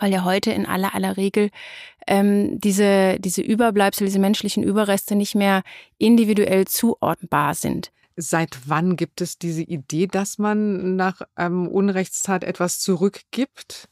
weil 0.00 0.12
ja 0.12 0.24
heute 0.24 0.52
in 0.52 0.66
aller 0.66 0.94
aller 0.94 1.16
Regel 1.16 1.50
ähm, 2.06 2.60
diese, 2.60 3.18
diese 3.18 3.42
Überbleibsel, 3.42 4.06
diese 4.06 4.18
menschlichen 4.18 4.62
Überreste 4.62 5.16
nicht 5.16 5.34
mehr 5.34 5.62
individuell 5.98 6.66
zuordnbar 6.66 7.54
sind. 7.54 7.90
Seit 8.16 8.56
wann 8.66 8.96
gibt 8.96 9.20
es 9.20 9.38
diese 9.38 9.62
Idee, 9.62 10.06
dass 10.06 10.38
man 10.38 10.96
nach 10.96 11.20
ähm, 11.36 11.68
Unrechtstat 11.68 12.44
etwas 12.44 12.78
zurückgibt? 12.78 13.88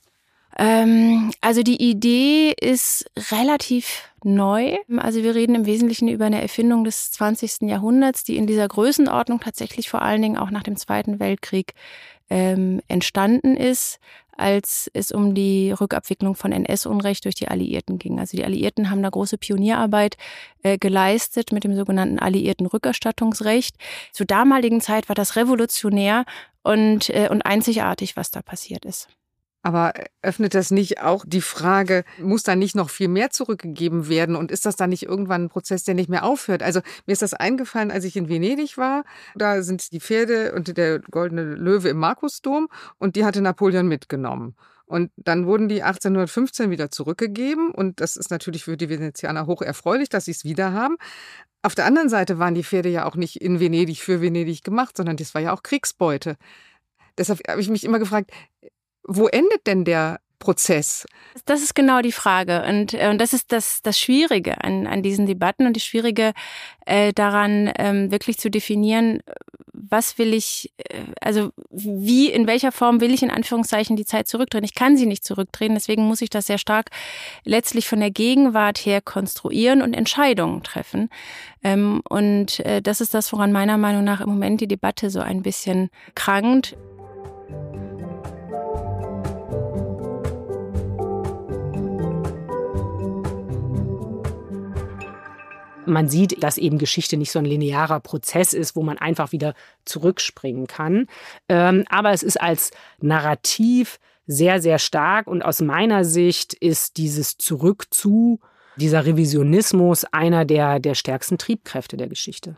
Ähm, 0.56 1.32
also 1.40 1.62
die 1.62 1.82
Idee 1.82 2.54
ist 2.58 3.10
relativ 3.32 4.08
neu. 4.22 4.76
Also 4.96 5.22
wir 5.22 5.34
reden 5.34 5.54
im 5.54 5.66
Wesentlichen 5.66 6.08
über 6.08 6.26
eine 6.26 6.40
Erfindung 6.40 6.84
des 6.84 7.10
20. 7.10 7.62
Jahrhunderts, 7.68 8.24
die 8.24 8.36
in 8.36 8.46
dieser 8.46 8.68
Größenordnung 8.68 9.40
tatsächlich 9.40 9.90
vor 9.90 10.00
allen 10.00 10.22
Dingen 10.22 10.38
auch 10.38 10.50
nach 10.50 10.62
dem 10.62 10.76
Zweiten 10.76 11.18
Weltkrieg 11.18 11.74
ähm, 12.30 12.80
entstanden 12.88 13.56
ist 13.56 13.98
als 14.36 14.90
es 14.94 15.12
um 15.12 15.34
die 15.34 15.72
Rückabwicklung 15.72 16.34
von 16.34 16.52
NS-Unrecht 16.52 17.24
durch 17.24 17.34
die 17.34 17.48
Alliierten 17.48 17.98
ging. 17.98 18.18
Also 18.18 18.36
die 18.36 18.44
Alliierten 18.44 18.90
haben 18.90 19.02
da 19.02 19.10
große 19.10 19.38
Pionierarbeit 19.38 20.16
äh, 20.62 20.78
geleistet 20.78 21.52
mit 21.52 21.64
dem 21.64 21.74
sogenannten 21.74 22.18
Alliierten 22.18 22.66
Rückerstattungsrecht. 22.66 23.76
Zur 24.12 24.26
damaligen 24.26 24.80
Zeit 24.80 25.08
war 25.08 25.14
das 25.14 25.36
revolutionär 25.36 26.24
und, 26.62 27.10
äh, 27.10 27.28
und 27.30 27.42
einzigartig, 27.42 28.16
was 28.16 28.30
da 28.30 28.42
passiert 28.42 28.84
ist. 28.84 29.08
Aber 29.64 29.94
öffnet 30.20 30.54
das 30.54 30.70
nicht 30.70 31.00
auch 31.00 31.24
die 31.26 31.40
Frage, 31.40 32.04
muss 32.18 32.42
da 32.42 32.54
nicht 32.54 32.76
noch 32.76 32.90
viel 32.90 33.08
mehr 33.08 33.30
zurückgegeben 33.30 34.08
werden? 34.10 34.36
Und 34.36 34.50
ist 34.50 34.66
das 34.66 34.76
dann 34.76 34.90
nicht 34.90 35.04
irgendwann 35.04 35.44
ein 35.44 35.48
Prozess, 35.48 35.84
der 35.84 35.94
nicht 35.94 36.10
mehr 36.10 36.22
aufhört? 36.24 36.62
Also 36.62 36.80
mir 37.06 37.14
ist 37.14 37.22
das 37.22 37.32
eingefallen, 37.32 37.90
als 37.90 38.04
ich 38.04 38.14
in 38.14 38.28
Venedig 38.28 38.76
war. 38.76 39.04
Da 39.34 39.62
sind 39.62 39.90
die 39.92 40.00
Pferde 40.00 40.52
und 40.52 40.76
der 40.76 40.98
goldene 40.98 41.54
Löwe 41.54 41.88
im 41.88 41.96
Markusdom 41.96 42.68
und 42.98 43.16
die 43.16 43.24
hatte 43.24 43.40
Napoleon 43.40 43.88
mitgenommen. 43.88 44.54
Und 44.84 45.10
dann 45.16 45.46
wurden 45.46 45.70
die 45.70 45.82
1815 45.82 46.70
wieder 46.70 46.90
zurückgegeben. 46.90 47.70
Und 47.70 48.02
das 48.02 48.16
ist 48.16 48.30
natürlich 48.30 48.64
für 48.64 48.76
die 48.76 48.90
Venezianer 48.90 49.46
hoch 49.46 49.62
erfreulich, 49.62 50.10
dass 50.10 50.26
sie 50.26 50.32
es 50.32 50.44
wieder 50.44 50.74
haben. 50.74 50.98
Auf 51.62 51.74
der 51.74 51.86
anderen 51.86 52.10
Seite 52.10 52.38
waren 52.38 52.54
die 52.54 52.64
Pferde 52.64 52.90
ja 52.90 53.06
auch 53.06 53.16
nicht 53.16 53.40
in 53.40 53.60
Venedig 53.60 54.02
für 54.02 54.20
Venedig 54.20 54.62
gemacht, 54.62 54.94
sondern 54.94 55.16
das 55.16 55.32
war 55.32 55.40
ja 55.40 55.54
auch 55.54 55.62
Kriegsbeute. 55.62 56.36
Deshalb 57.16 57.40
habe 57.48 57.62
ich 57.62 57.70
mich 57.70 57.84
immer 57.84 57.98
gefragt, 57.98 58.30
wo 59.06 59.26
endet 59.26 59.66
denn 59.66 59.84
der 59.84 60.20
Prozess? 60.38 61.06
Das 61.46 61.62
ist 61.62 61.74
genau 61.74 62.02
die 62.02 62.12
Frage. 62.12 62.64
Und, 62.68 62.92
äh, 62.94 63.08
und 63.08 63.18
das 63.18 63.32
ist 63.32 63.50
das, 63.50 63.80
das 63.82 63.98
Schwierige 63.98 64.62
an, 64.62 64.86
an 64.86 65.02
diesen 65.02 65.26
Debatten 65.26 65.66
und 65.66 65.74
das 65.74 65.84
Schwierige 65.84 66.32
äh, 66.84 67.12
daran, 67.12 67.72
ähm, 67.78 68.10
wirklich 68.10 68.38
zu 68.38 68.50
definieren, 68.50 69.20
was 69.72 70.18
will 70.18 70.34
ich, 70.34 70.72
äh, 70.76 71.00
also 71.20 71.50
wie, 71.70 72.30
in 72.30 72.46
welcher 72.46 72.72
Form 72.72 73.00
will 73.00 73.14
ich 73.14 73.22
in 73.22 73.30
Anführungszeichen 73.30 73.96
die 73.96 74.04
Zeit 74.04 74.28
zurückdrehen? 74.28 74.64
Ich 74.64 74.74
kann 74.74 74.96
sie 74.96 75.06
nicht 75.06 75.24
zurückdrehen, 75.24 75.74
deswegen 75.74 76.04
muss 76.04 76.20
ich 76.20 76.30
das 76.30 76.46
sehr 76.46 76.58
stark 76.58 76.90
letztlich 77.44 77.88
von 77.88 78.00
der 78.00 78.10
Gegenwart 78.10 78.78
her 78.78 79.00
konstruieren 79.00 79.80
und 79.80 79.94
Entscheidungen 79.94 80.62
treffen. 80.62 81.08
Ähm, 81.62 82.02
und 82.08 82.60
äh, 82.60 82.82
das 82.82 83.00
ist 83.00 83.14
das, 83.14 83.32
woran 83.32 83.50
meiner 83.50 83.78
Meinung 83.78 84.04
nach 84.04 84.20
im 84.20 84.28
Moment 84.28 84.60
die 84.60 84.68
Debatte 84.68 85.08
so 85.08 85.20
ein 85.20 85.42
bisschen 85.42 85.88
krankt. 86.14 86.76
Man 95.86 96.08
sieht, 96.08 96.42
dass 96.42 96.58
eben 96.58 96.78
Geschichte 96.78 97.16
nicht 97.16 97.30
so 97.30 97.38
ein 97.38 97.44
linearer 97.44 98.00
Prozess 98.00 98.52
ist, 98.52 98.76
wo 98.76 98.82
man 98.82 98.98
einfach 98.98 99.32
wieder 99.32 99.54
zurückspringen 99.84 100.66
kann. 100.66 101.06
Ähm, 101.48 101.84
aber 101.88 102.12
es 102.12 102.22
ist 102.22 102.40
als 102.40 102.70
Narrativ 103.00 103.98
sehr, 104.26 104.60
sehr 104.60 104.78
stark 104.78 105.26
und 105.26 105.44
aus 105.44 105.60
meiner 105.60 106.04
Sicht 106.04 106.54
ist 106.54 106.96
dieses 106.96 107.36
Zurück 107.36 107.86
zu, 107.90 108.40
dieser 108.76 109.04
Revisionismus 109.06 110.04
einer 110.04 110.44
der, 110.44 110.80
der 110.80 110.94
stärksten 110.94 111.38
Triebkräfte 111.38 111.96
der 111.96 112.08
Geschichte. 112.08 112.56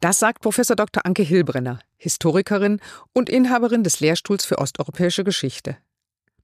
Das 0.00 0.18
sagt 0.18 0.42
Professor 0.42 0.76
Dr. 0.76 1.06
Anke 1.06 1.22
Hilbrenner, 1.22 1.78
Historikerin 1.96 2.80
und 3.12 3.28
Inhaberin 3.28 3.84
des 3.84 4.00
Lehrstuhls 4.00 4.44
für 4.44 4.58
osteuropäische 4.58 5.24
Geschichte. 5.24 5.76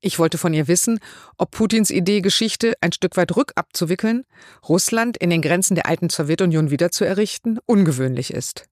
Ich 0.00 0.18
wollte 0.18 0.38
von 0.38 0.54
ihr 0.54 0.68
wissen, 0.68 1.00
ob 1.38 1.50
Putins 1.50 1.90
Idee, 1.90 2.20
Geschichte 2.20 2.74
ein 2.80 2.92
Stück 2.92 3.16
weit 3.16 3.34
rückabzuwickeln, 3.36 4.24
Russland 4.68 5.16
in 5.16 5.30
den 5.30 5.42
Grenzen 5.42 5.74
der 5.74 5.86
alten 5.86 6.08
Sowjetunion 6.08 6.70
wiederzuerrichten, 6.70 7.58
ungewöhnlich 7.66 8.32
ist. 8.32 8.68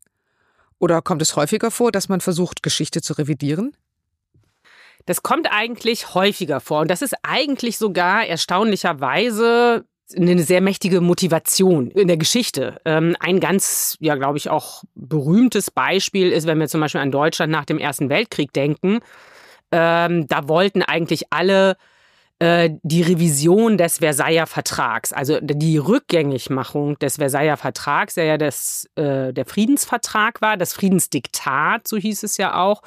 Oder 0.78 1.02
kommt 1.02 1.22
es 1.22 1.34
häufiger 1.34 1.70
vor, 1.70 1.90
dass 1.90 2.08
man 2.08 2.20
versucht, 2.20 2.62
Geschichte 2.62 3.02
zu 3.02 3.14
revidieren? 3.14 3.76
Das 5.06 5.22
kommt 5.22 5.48
eigentlich 5.50 6.14
häufiger 6.14 6.60
vor. 6.60 6.80
Und 6.80 6.90
das 6.90 7.02
ist 7.02 7.14
eigentlich 7.22 7.78
sogar 7.78 8.26
erstaunlicherweise 8.26 9.84
eine 10.14 10.42
sehr 10.42 10.60
mächtige 10.60 11.00
Motivation 11.00 11.90
in 11.90 12.06
der 12.06 12.16
Geschichte. 12.16 12.80
Ähm, 12.84 13.16
ein 13.18 13.40
ganz, 13.40 13.96
ja, 13.98 14.14
glaube 14.14 14.38
ich, 14.38 14.50
auch 14.50 14.84
berühmtes 14.94 15.70
Beispiel 15.70 16.30
ist, 16.30 16.46
wenn 16.46 16.60
wir 16.60 16.68
zum 16.68 16.80
Beispiel 16.80 17.00
an 17.00 17.10
Deutschland 17.10 17.50
nach 17.50 17.64
dem 17.64 17.78
Ersten 17.78 18.08
Weltkrieg 18.08 18.52
denken. 18.52 19.00
Ähm, 19.72 20.26
da 20.28 20.48
wollten 20.48 20.82
eigentlich 20.82 21.24
alle 21.30 21.76
äh, 22.38 22.70
die 22.82 23.00
Revision 23.00 23.78
des 23.78 23.98
Versailler 23.98 24.46
Vertrags, 24.46 25.12
also 25.12 25.38
die 25.40 25.78
Rückgängigmachung 25.78 26.98
des 26.98 27.16
Versailler 27.16 27.56
Vertrags, 27.56 28.14
der 28.14 28.24
ja 28.24 28.36
das, 28.36 28.90
äh, 28.96 29.32
der 29.32 29.46
Friedensvertrag 29.46 30.42
war, 30.42 30.58
das 30.58 30.74
Friedensdiktat, 30.74 31.88
so 31.88 31.96
hieß 31.96 32.24
es 32.24 32.36
ja 32.36 32.60
auch. 32.60 32.82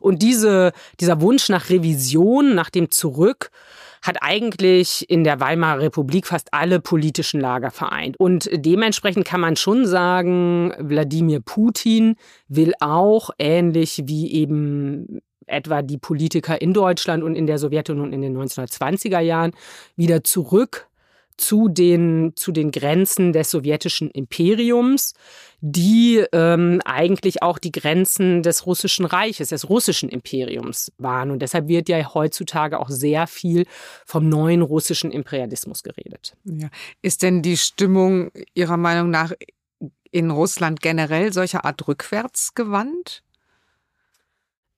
Und 0.00 0.20
diese, 0.20 0.72
dieser 1.00 1.22
Wunsch 1.22 1.48
nach 1.48 1.70
Revision, 1.70 2.54
nach 2.54 2.68
dem 2.68 2.90
Zurück, 2.90 3.50
hat 4.02 4.18
eigentlich 4.20 5.08
in 5.08 5.24
der 5.24 5.40
Weimarer 5.40 5.80
Republik 5.80 6.26
fast 6.26 6.52
alle 6.52 6.80
politischen 6.80 7.40
Lager 7.40 7.70
vereint. 7.70 8.16
Und 8.18 8.50
dementsprechend 8.52 9.26
kann 9.26 9.40
man 9.40 9.56
schon 9.56 9.86
sagen, 9.86 10.74
Wladimir 10.78 11.40
Putin 11.40 12.16
will 12.48 12.74
auch 12.80 13.30
ähnlich 13.38 14.02
wie 14.04 14.32
eben 14.32 15.20
etwa 15.50 15.82
die 15.82 15.98
Politiker 15.98 16.60
in 16.60 16.72
Deutschland 16.72 17.22
und 17.22 17.34
in 17.34 17.46
der 17.46 17.58
Sowjetunion 17.58 18.12
in 18.12 18.22
den 18.22 18.36
1920er 18.36 19.20
Jahren 19.20 19.52
wieder 19.96 20.24
zurück 20.24 20.90
zu 21.40 21.68
den, 21.68 22.32
zu 22.36 22.52
den 22.52 22.70
Grenzen 22.70 23.32
des 23.32 23.50
sowjetischen 23.50 24.10
Imperiums, 24.10 25.14
die 25.60 26.24
ähm, 26.32 26.80
eigentlich 26.84 27.42
auch 27.42 27.58
die 27.58 27.72
Grenzen 27.72 28.42
des 28.42 28.66
russischen 28.66 29.06
Reiches, 29.06 29.48
des 29.48 29.68
russischen 29.68 30.10
Imperiums 30.10 30.92
waren. 30.98 31.30
Und 31.30 31.40
deshalb 31.40 31.68
wird 31.68 31.88
ja 31.88 32.14
heutzutage 32.14 32.78
auch 32.78 32.90
sehr 32.90 33.26
viel 33.26 33.66
vom 34.04 34.28
neuen 34.28 34.62
russischen 34.62 35.10
Imperialismus 35.10 35.82
geredet. 35.82 36.36
Ja. 36.44 36.68
Ist 37.02 37.22
denn 37.22 37.42
die 37.42 37.56
Stimmung 37.56 38.30
Ihrer 38.54 38.76
Meinung 38.76 39.10
nach 39.10 39.32
in 40.10 40.30
Russland 40.30 40.80
generell 40.80 41.32
solcher 41.32 41.64
Art 41.64 41.86
rückwärts 41.88 42.54
gewandt? 42.54 43.22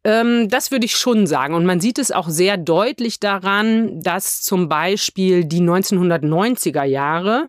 Ähm, 0.05 0.49
das 0.49 0.71
würde 0.71 0.85
ich 0.85 0.97
schon 0.97 1.27
sagen. 1.27 1.55
Und 1.55 1.65
man 1.65 1.81
sieht 1.81 1.99
es 1.99 2.11
auch 2.11 2.29
sehr 2.29 2.57
deutlich 2.57 3.21
daran, 3.21 4.03
dass 4.03 4.43
zum 4.43 4.69
Beispiel 4.69 5.45
die 5.45 5.61
1990er 5.61 6.85
Jahre 6.85 7.49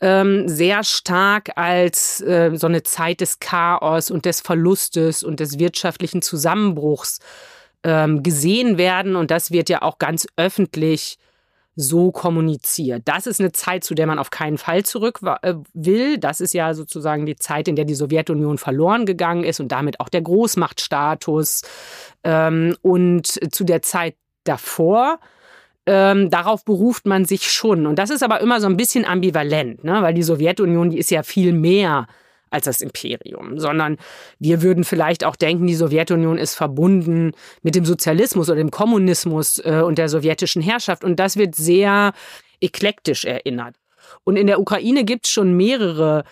ähm, 0.00 0.48
sehr 0.48 0.82
stark 0.82 1.56
als 1.56 2.20
äh, 2.20 2.50
so 2.54 2.66
eine 2.66 2.82
Zeit 2.82 3.20
des 3.20 3.38
Chaos 3.38 4.10
und 4.10 4.24
des 4.24 4.40
Verlustes 4.40 5.22
und 5.22 5.40
des 5.40 5.58
wirtschaftlichen 5.58 6.20
Zusammenbruchs 6.20 7.20
ähm, 7.84 8.22
gesehen 8.22 8.76
werden. 8.76 9.14
Und 9.14 9.30
das 9.30 9.50
wird 9.50 9.68
ja 9.68 9.82
auch 9.82 9.98
ganz 9.98 10.26
öffentlich 10.36 11.18
so 11.76 12.12
kommuniziert. 12.12 13.02
Das 13.06 13.26
ist 13.26 13.40
eine 13.40 13.52
Zeit, 13.52 13.84
zu 13.84 13.94
der 13.94 14.06
man 14.06 14.18
auf 14.18 14.30
keinen 14.30 14.58
Fall 14.58 14.84
zurück 14.84 15.20
äh, 15.42 15.54
will. 15.72 16.18
Das 16.18 16.40
ist 16.40 16.54
ja 16.54 16.74
sozusagen 16.74 17.26
die 17.26 17.36
Zeit, 17.36 17.68
in 17.68 17.76
der 17.76 17.84
die 17.84 17.94
Sowjetunion 17.94 18.58
verloren 18.58 19.06
gegangen 19.06 19.44
ist 19.44 19.60
und 19.60 19.72
damit 19.72 20.00
auch 20.00 20.08
der 20.08 20.22
Großmachtstatus. 20.22 21.62
Ähm, 22.22 22.76
und 22.82 23.26
zu 23.26 23.64
der 23.64 23.82
Zeit 23.82 24.14
davor 24.44 25.18
ähm, 25.86 26.30
darauf 26.30 26.64
beruft 26.64 27.06
man 27.06 27.24
sich 27.24 27.50
schon. 27.50 27.86
Und 27.86 27.98
das 27.98 28.10
ist 28.10 28.22
aber 28.22 28.40
immer 28.40 28.60
so 28.60 28.66
ein 28.66 28.76
bisschen 28.76 29.04
ambivalent, 29.04 29.84
ne? 29.84 30.00
weil 30.00 30.14
die 30.14 30.22
Sowjetunion, 30.22 30.90
die 30.90 30.98
ist 30.98 31.10
ja 31.10 31.22
viel 31.22 31.52
mehr 31.52 32.06
als 32.50 32.66
das 32.66 32.80
Imperium, 32.80 33.58
sondern 33.58 33.96
wir 34.38 34.62
würden 34.62 34.84
vielleicht 34.84 35.24
auch 35.24 35.36
denken, 35.36 35.66
die 35.66 35.74
Sowjetunion 35.74 36.38
ist 36.38 36.54
verbunden 36.54 37.32
mit 37.62 37.74
dem 37.74 37.84
Sozialismus 37.84 38.48
oder 38.48 38.58
dem 38.58 38.70
Kommunismus 38.70 39.58
äh, 39.58 39.82
und 39.84 39.98
der 39.98 40.08
sowjetischen 40.08 40.62
Herrschaft. 40.62 41.04
Und 41.04 41.18
das 41.18 41.36
wird 41.36 41.54
sehr 41.54 42.12
eklektisch 42.60 43.24
erinnert. 43.24 43.76
Und 44.24 44.36
in 44.36 44.46
der 44.46 44.60
Ukraine 44.60 45.04
gibt 45.04 45.26
es 45.26 45.32
schon 45.32 45.56
mehrere 45.56 46.24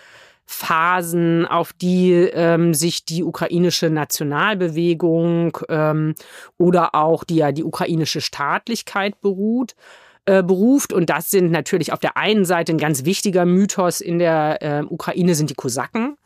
Phasen, 0.45 1.45
auf 1.45 1.73
die 1.73 2.13
ähm, 2.13 2.73
sich 2.73 3.05
die 3.05 3.23
ukrainische 3.23 3.89
Nationalbewegung 3.89 5.57
ähm, 5.69 6.15
oder 6.57 6.95
auch 6.95 7.23
die 7.23 7.37
ja 7.37 7.51
die 7.51 7.63
ukrainische 7.63 8.21
Staatlichkeit 8.21 9.19
beruht 9.21 9.75
äh, 10.25 10.43
beruft. 10.43 10.93
Und 10.93 11.09
das 11.09 11.29
sind 11.31 11.51
natürlich 11.51 11.91
auf 11.91 11.99
der 11.99 12.17
einen 12.17 12.45
Seite 12.45 12.73
ein 12.73 12.77
ganz 12.77 13.05
wichtiger 13.05 13.45
Mythos 13.45 14.01
in 14.01 14.19
der 14.19 14.61
äh, 14.61 14.83
Ukraine 14.83 15.35
sind 15.35 15.49
die 15.49 15.55
Kosaken. 15.55 16.17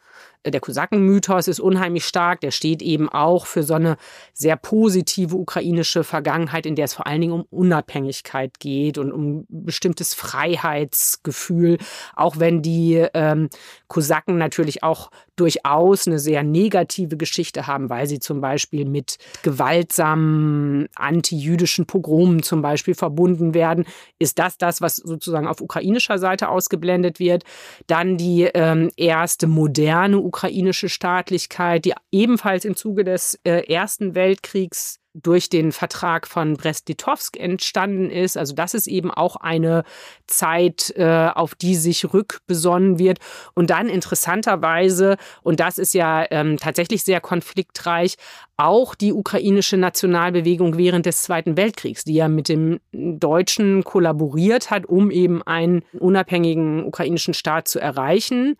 Der 0.46 0.62
Kosakenmythos 0.62 1.48
ist 1.48 1.60
unheimlich 1.60 2.06
stark. 2.06 2.42
Der 2.42 2.52
steht 2.52 2.82
eben 2.82 3.10
auch 3.10 3.46
für 3.46 3.64
so 3.64 3.74
eine 3.74 3.98
sehr 4.34 4.56
positive 4.56 5.36
ukrainische 5.36 6.04
Vergangenheit, 6.04 6.66
in 6.66 6.76
der 6.76 6.86
es 6.86 6.94
vor 6.94 7.08
allen 7.08 7.22
Dingen 7.22 7.34
um 7.34 7.46
Unabhängigkeit 7.50 8.60
geht 8.60 8.98
und 8.98 9.12
um 9.12 9.46
bestimmtes 9.50 10.14
Freiheitsgefühl. 10.14 11.78
Auch 12.16 12.40
wenn 12.40 12.62
die 12.62 13.06
ähm, 13.14 13.50
Kosaken 13.88 14.38
natürlich 14.38 14.84
auch 14.84 15.10
durchaus 15.38 16.08
eine 16.08 16.20
sehr 16.20 16.44
negative 16.44 17.16
Geschichte 17.16 17.68
haben, 17.68 17.90
weil 17.90 18.08
sie 18.08 18.20
zum 18.20 18.42
Beispiel 18.42 18.86
mit 18.86 19.18
gewaltsamen 19.44 20.88
antijüdischen 20.96 21.86
Pogromen 21.86 22.44
zum 22.44 22.62
Beispiel 22.62 22.96
verbunden 22.96 23.54
werden. 23.54 23.86
Ist 24.20 24.40
das 24.40 24.58
das, 24.58 24.82
was 24.82 24.98
sozusagen 24.98 25.48
auf 25.48 25.62
ukrainischer 25.62 26.18
Seite 26.18 26.50
ausgeblendet 26.50 27.20
wird? 27.20 27.44
Dann 27.88 28.18
die 28.18 28.50
ähm, 28.54 28.92
erste 28.98 29.48
moderne 29.48 30.20
ukrainische 30.20 30.90
Staatlichkeit, 30.90 31.86
die 31.86 31.94
ebenfalls 32.12 32.66
im 32.66 32.76
Zuge 32.76 33.04
des 33.04 33.40
äh, 33.44 33.72
Ersten 33.72 34.16
Weltkriegs 34.16 35.00
durch 35.24 35.50
den 35.50 35.72
Vertrag 35.72 36.28
von 36.28 36.56
Brest-Litovsk 36.56 37.38
entstanden 37.38 38.10
ist. 38.10 38.38
Also 38.38 38.54
das 38.54 38.74
ist 38.74 38.88
eben 38.88 39.12
auch 39.12 39.36
eine 39.38 39.84
Zeit, 40.28 40.94
äh, 40.96 41.30
auf 41.34 41.56
die 41.56 41.76
sich 41.76 42.14
rückbesonnen 42.14 43.00
wird. 43.00 43.20
Und 43.54 43.70
dann 43.70 43.90
interessanterweise, 43.90 45.18
und 45.44 45.60
das 45.60 45.78
ist 45.78 45.94
ja 45.94 46.26
ähm, 46.32 46.58
tatsächlich 46.58 47.04
sehr 47.04 47.22
konfliktreich, 47.22 48.16
auch 48.58 48.96
die 48.96 49.14
ukrainische 49.14 49.78
Nationalbewegung 49.78 50.78
während 50.78 51.06
des 51.06 51.22
Zweiten 51.22 51.58
Weltkriegs, 51.58 52.04
die 52.04 52.16
ja 52.16 52.28
mit 52.28 52.50
dem 52.50 52.80
Deutschen 52.92 53.84
kollaboriert 53.84 54.72
hat, 54.72 54.88
um 54.88 55.12
eben 55.12 55.44
einen 55.44 55.84
unabhängigen 55.94 56.84
ukrainischen 56.84 57.36
Staat 57.36 57.68
zu 57.68 57.80
erreichen. 57.80 58.58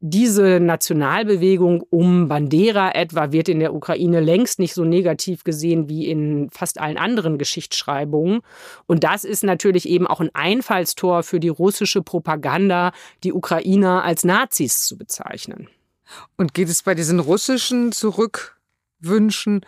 Diese 0.00 0.60
Nationalbewegung 0.60 1.82
um 1.90 2.28
Bandera 2.28 2.92
etwa 2.94 3.32
wird 3.32 3.48
in 3.48 3.58
der 3.58 3.74
Ukraine 3.74 4.20
längst 4.20 4.60
nicht 4.60 4.72
so 4.72 4.84
negativ 4.84 5.42
gesehen 5.42 5.88
wie 5.88 6.06
in 6.06 6.50
fast 6.50 6.80
allen 6.80 6.96
anderen 6.96 7.36
Geschichtsschreibungen. 7.36 8.42
Und 8.86 9.02
das 9.02 9.24
ist 9.24 9.42
natürlich 9.42 9.88
eben 9.88 10.06
auch 10.06 10.20
ein 10.20 10.32
Einfallstor 10.34 11.24
für 11.24 11.40
die 11.40 11.48
russische 11.48 12.00
Propaganda, 12.00 12.92
die 13.24 13.32
Ukrainer 13.32 14.04
als 14.04 14.22
Nazis 14.22 14.82
zu 14.82 14.96
bezeichnen. 14.96 15.68
Und 16.36 16.54
geht 16.54 16.68
es 16.68 16.84
bei 16.84 16.94
diesen 16.94 17.18
russischen 17.18 17.90
Zurückwünschen 17.90 19.66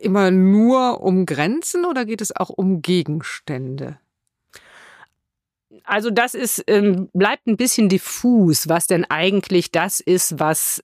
immer 0.00 0.30
nur 0.30 1.02
um 1.02 1.26
Grenzen 1.26 1.84
oder 1.84 2.06
geht 2.06 2.22
es 2.22 2.34
auch 2.34 2.48
um 2.48 2.80
Gegenstände? 2.80 3.98
Also 5.86 6.10
das 6.10 6.34
ist, 6.34 6.64
ähm, 6.66 7.08
bleibt 7.12 7.46
ein 7.46 7.56
bisschen 7.56 7.88
diffus, 7.88 8.68
was 8.68 8.86
denn 8.86 9.04
eigentlich 9.04 9.70
das 9.70 10.00
ist, 10.00 10.38
was 10.38 10.82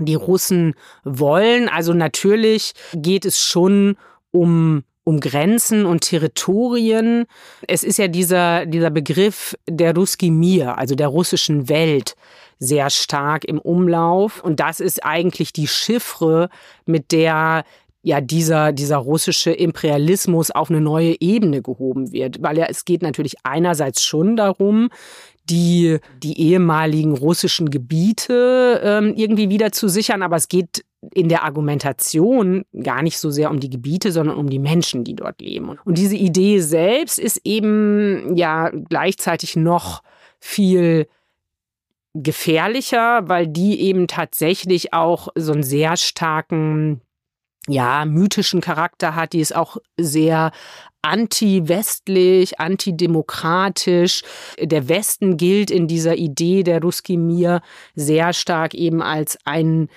die 0.00 0.14
Russen 0.14 0.74
wollen. 1.04 1.68
Also 1.68 1.92
natürlich 1.92 2.72
geht 2.94 3.24
es 3.24 3.40
schon 3.40 3.96
um 4.30 4.84
um 5.04 5.20
Grenzen 5.20 5.84
und 5.84 6.00
Territorien. 6.00 7.26
Es 7.68 7.84
ist 7.84 7.98
ja 7.98 8.08
dieser, 8.08 8.64
dieser 8.64 8.90
Begriff 8.90 9.54
der 9.68 9.94
Ruski 9.94 10.30
Mir, 10.30 10.78
also 10.78 10.94
der 10.94 11.08
russischen 11.08 11.68
Welt, 11.68 12.16
sehr 12.58 12.88
stark 12.88 13.44
im 13.44 13.58
Umlauf. 13.58 14.42
Und 14.42 14.60
das 14.60 14.80
ist 14.80 15.04
eigentlich 15.04 15.52
die 15.52 15.68
Chiffre, 15.68 16.48
mit 16.86 17.12
der 17.12 17.64
ja 18.04 18.20
dieser, 18.20 18.72
dieser 18.72 18.98
russische 18.98 19.50
Imperialismus 19.50 20.50
auf 20.50 20.70
eine 20.70 20.80
neue 20.80 21.16
Ebene 21.20 21.62
gehoben 21.62 22.12
wird. 22.12 22.42
Weil 22.42 22.58
ja, 22.58 22.66
es 22.68 22.84
geht 22.84 23.02
natürlich 23.02 23.34
einerseits 23.42 24.04
schon 24.04 24.36
darum, 24.36 24.90
die, 25.48 25.98
die 26.22 26.38
ehemaligen 26.38 27.16
russischen 27.16 27.70
Gebiete 27.70 28.80
ähm, 28.84 29.14
irgendwie 29.16 29.48
wieder 29.48 29.72
zu 29.72 29.88
sichern, 29.88 30.22
aber 30.22 30.36
es 30.36 30.48
geht 30.48 30.84
in 31.12 31.28
der 31.28 31.44
Argumentation 31.44 32.64
gar 32.82 33.02
nicht 33.02 33.18
so 33.18 33.30
sehr 33.30 33.50
um 33.50 33.58
die 33.58 33.70
Gebiete, 33.70 34.12
sondern 34.12 34.36
um 34.36 34.48
die 34.48 34.58
Menschen, 34.58 35.04
die 35.04 35.14
dort 35.14 35.40
leben. 35.40 35.78
Und 35.84 35.98
diese 35.98 36.16
Idee 36.16 36.60
selbst 36.60 37.18
ist 37.18 37.40
eben 37.44 38.36
ja 38.36 38.70
gleichzeitig 38.70 39.56
noch 39.56 40.02
viel 40.40 41.06
gefährlicher, 42.14 43.28
weil 43.28 43.46
die 43.46 43.80
eben 43.80 44.06
tatsächlich 44.06 44.92
auch 44.92 45.28
so 45.34 45.52
einen 45.52 45.62
sehr 45.62 45.96
starken 45.96 47.00
ja, 47.68 48.04
mythischen 48.04 48.60
Charakter 48.60 49.14
hat, 49.14 49.32
die 49.32 49.40
ist 49.40 49.54
auch 49.54 49.76
sehr 49.96 50.52
anti-westlich, 51.02 52.60
antidemokratisch. 52.60 54.22
Der 54.60 54.88
Westen 54.88 55.36
gilt 55.36 55.70
in 55.70 55.86
dieser 55.86 56.16
Idee 56.16 56.62
der 56.62 56.80
Ruski 56.80 57.16
Mir 57.16 57.60
sehr 57.94 58.32
stark 58.32 58.74
eben 58.74 59.02
als 59.02 59.38
ein 59.44 59.88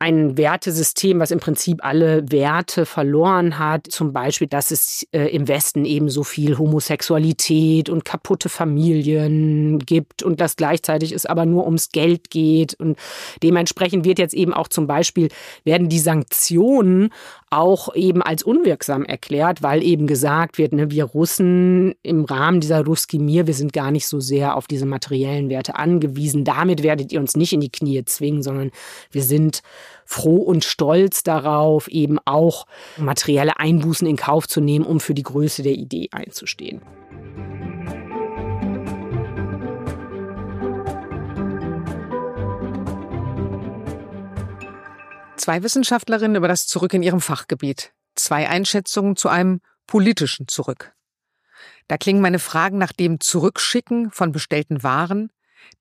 ein 0.00 0.38
Wertesystem, 0.38 1.20
was 1.20 1.30
im 1.30 1.40
Prinzip 1.40 1.84
alle 1.84 2.32
Werte 2.32 2.86
verloren 2.86 3.58
hat. 3.58 3.86
Zum 3.90 4.14
Beispiel, 4.14 4.48
dass 4.48 4.70
es 4.70 5.06
äh, 5.12 5.26
im 5.26 5.46
Westen 5.46 5.84
eben 5.84 6.08
so 6.08 6.24
viel 6.24 6.56
Homosexualität 6.56 7.90
und 7.90 8.06
kaputte 8.06 8.48
Familien 8.48 9.78
gibt 9.78 10.22
und 10.22 10.40
dass 10.40 10.56
gleichzeitig 10.56 11.12
es 11.12 11.26
aber 11.26 11.44
nur 11.44 11.66
ums 11.66 11.90
Geld 11.90 12.30
geht. 12.30 12.72
Und 12.74 12.98
dementsprechend 13.42 14.06
wird 14.06 14.18
jetzt 14.18 14.32
eben 14.32 14.54
auch 14.54 14.68
zum 14.68 14.86
Beispiel, 14.86 15.28
werden 15.64 15.90
die 15.90 15.98
Sanktionen 15.98 17.12
auch 17.50 17.94
eben 17.96 18.22
als 18.22 18.44
unwirksam 18.44 19.04
erklärt, 19.04 19.62
weil 19.62 19.82
eben 19.82 20.06
gesagt 20.06 20.56
wird, 20.56 20.72
ne, 20.72 20.90
wir 20.90 21.04
Russen 21.04 21.96
im 22.02 22.24
Rahmen 22.24 22.60
dieser 22.60 22.84
Ruski 22.84 23.18
Mir, 23.18 23.48
wir 23.48 23.54
sind 23.54 23.72
gar 23.72 23.90
nicht 23.90 24.06
so 24.06 24.20
sehr 24.20 24.56
auf 24.56 24.68
diese 24.68 24.86
materiellen 24.86 25.50
Werte 25.50 25.74
angewiesen. 25.74 26.44
Damit 26.44 26.84
werdet 26.84 27.10
ihr 27.12 27.18
uns 27.18 27.36
nicht 27.36 27.52
in 27.52 27.60
die 27.60 27.72
Knie 27.72 28.04
zwingen, 28.04 28.44
sondern 28.44 28.70
wir 29.10 29.22
sind 29.22 29.62
froh 30.04 30.36
und 30.36 30.64
stolz 30.64 31.24
darauf, 31.24 31.88
eben 31.88 32.18
auch 32.24 32.66
materielle 32.96 33.58
Einbußen 33.58 34.06
in 34.06 34.16
Kauf 34.16 34.46
zu 34.46 34.60
nehmen, 34.60 34.86
um 34.86 35.00
für 35.00 35.14
die 35.14 35.24
Größe 35.24 35.62
der 35.62 35.74
Idee 35.74 36.08
einzustehen. 36.12 36.82
Zwei 45.40 45.62
Wissenschaftlerinnen 45.62 46.36
über 46.36 46.48
das 46.48 46.66
Zurück 46.66 46.92
in 46.92 47.02
ihrem 47.02 47.22
Fachgebiet. 47.22 47.94
Zwei 48.14 48.46
Einschätzungen 48.46 49.16
zu 49.16 49.30
einem 49.30 49.62
politischen 49.86 50.48
Zurück. 50.48 50.92
Da 51.88 51.96
klingen 51.96 52.20
meine 52.20 52.38
Fragen 52.38 52.76
nach 52.76 52.92
dem 52.92 53.20
Zurückschicken 53.20 54.10
von 54.10 54.32
bestellten 54.32 54.82
Waren, 54.82 55.32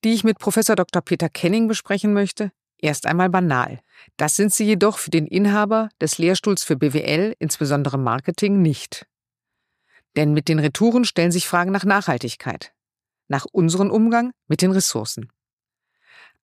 die 0.06 0.14
ich 0.14 0.24
mit 0.24 0.40
Professor 0.40 0.78
Dr. 0.78 1.02
Peter 1.02 1.28
Kenning 1.28 1.68
besprechen 1.68 2.14
möchte, 2.14 2.54
erst 2.78 3.06
einmal 3.06 3.30
banal. 3.30 3.82
Das 4.16 4.38
sind 4.38 4.54
sie 4.54 4.64
jedoch 4.64 4.98
für 4.98 5.12
den 5.12 5.28
Inhaber 5.28 5.90
des 6.00 6.18
Lehrstuhls 6.20 6.64
für 6.64 6.78
BWL, 6.78 7.36
insbesondere 7.38 7.98
Marketing, 7.98 8.62
nicht. 8.62 9.08
Denn 10.16 10.32
mit 10.32 10.48
den 10.48 10.60
Retouren 10.60 11.04
stellen 11.04 11.34
sich 11.34 11.50
Fragen 11.50 11.74
nach 11.74 11.84
Nachhaltigkeit, 11.84 12.72
nach 13.28 13.46
unserem 13.52 13.92
Umgang 13.92 14.32
mit 14.48 14.62
den 14.62 14.72
Ressourcen. 14.72 15.34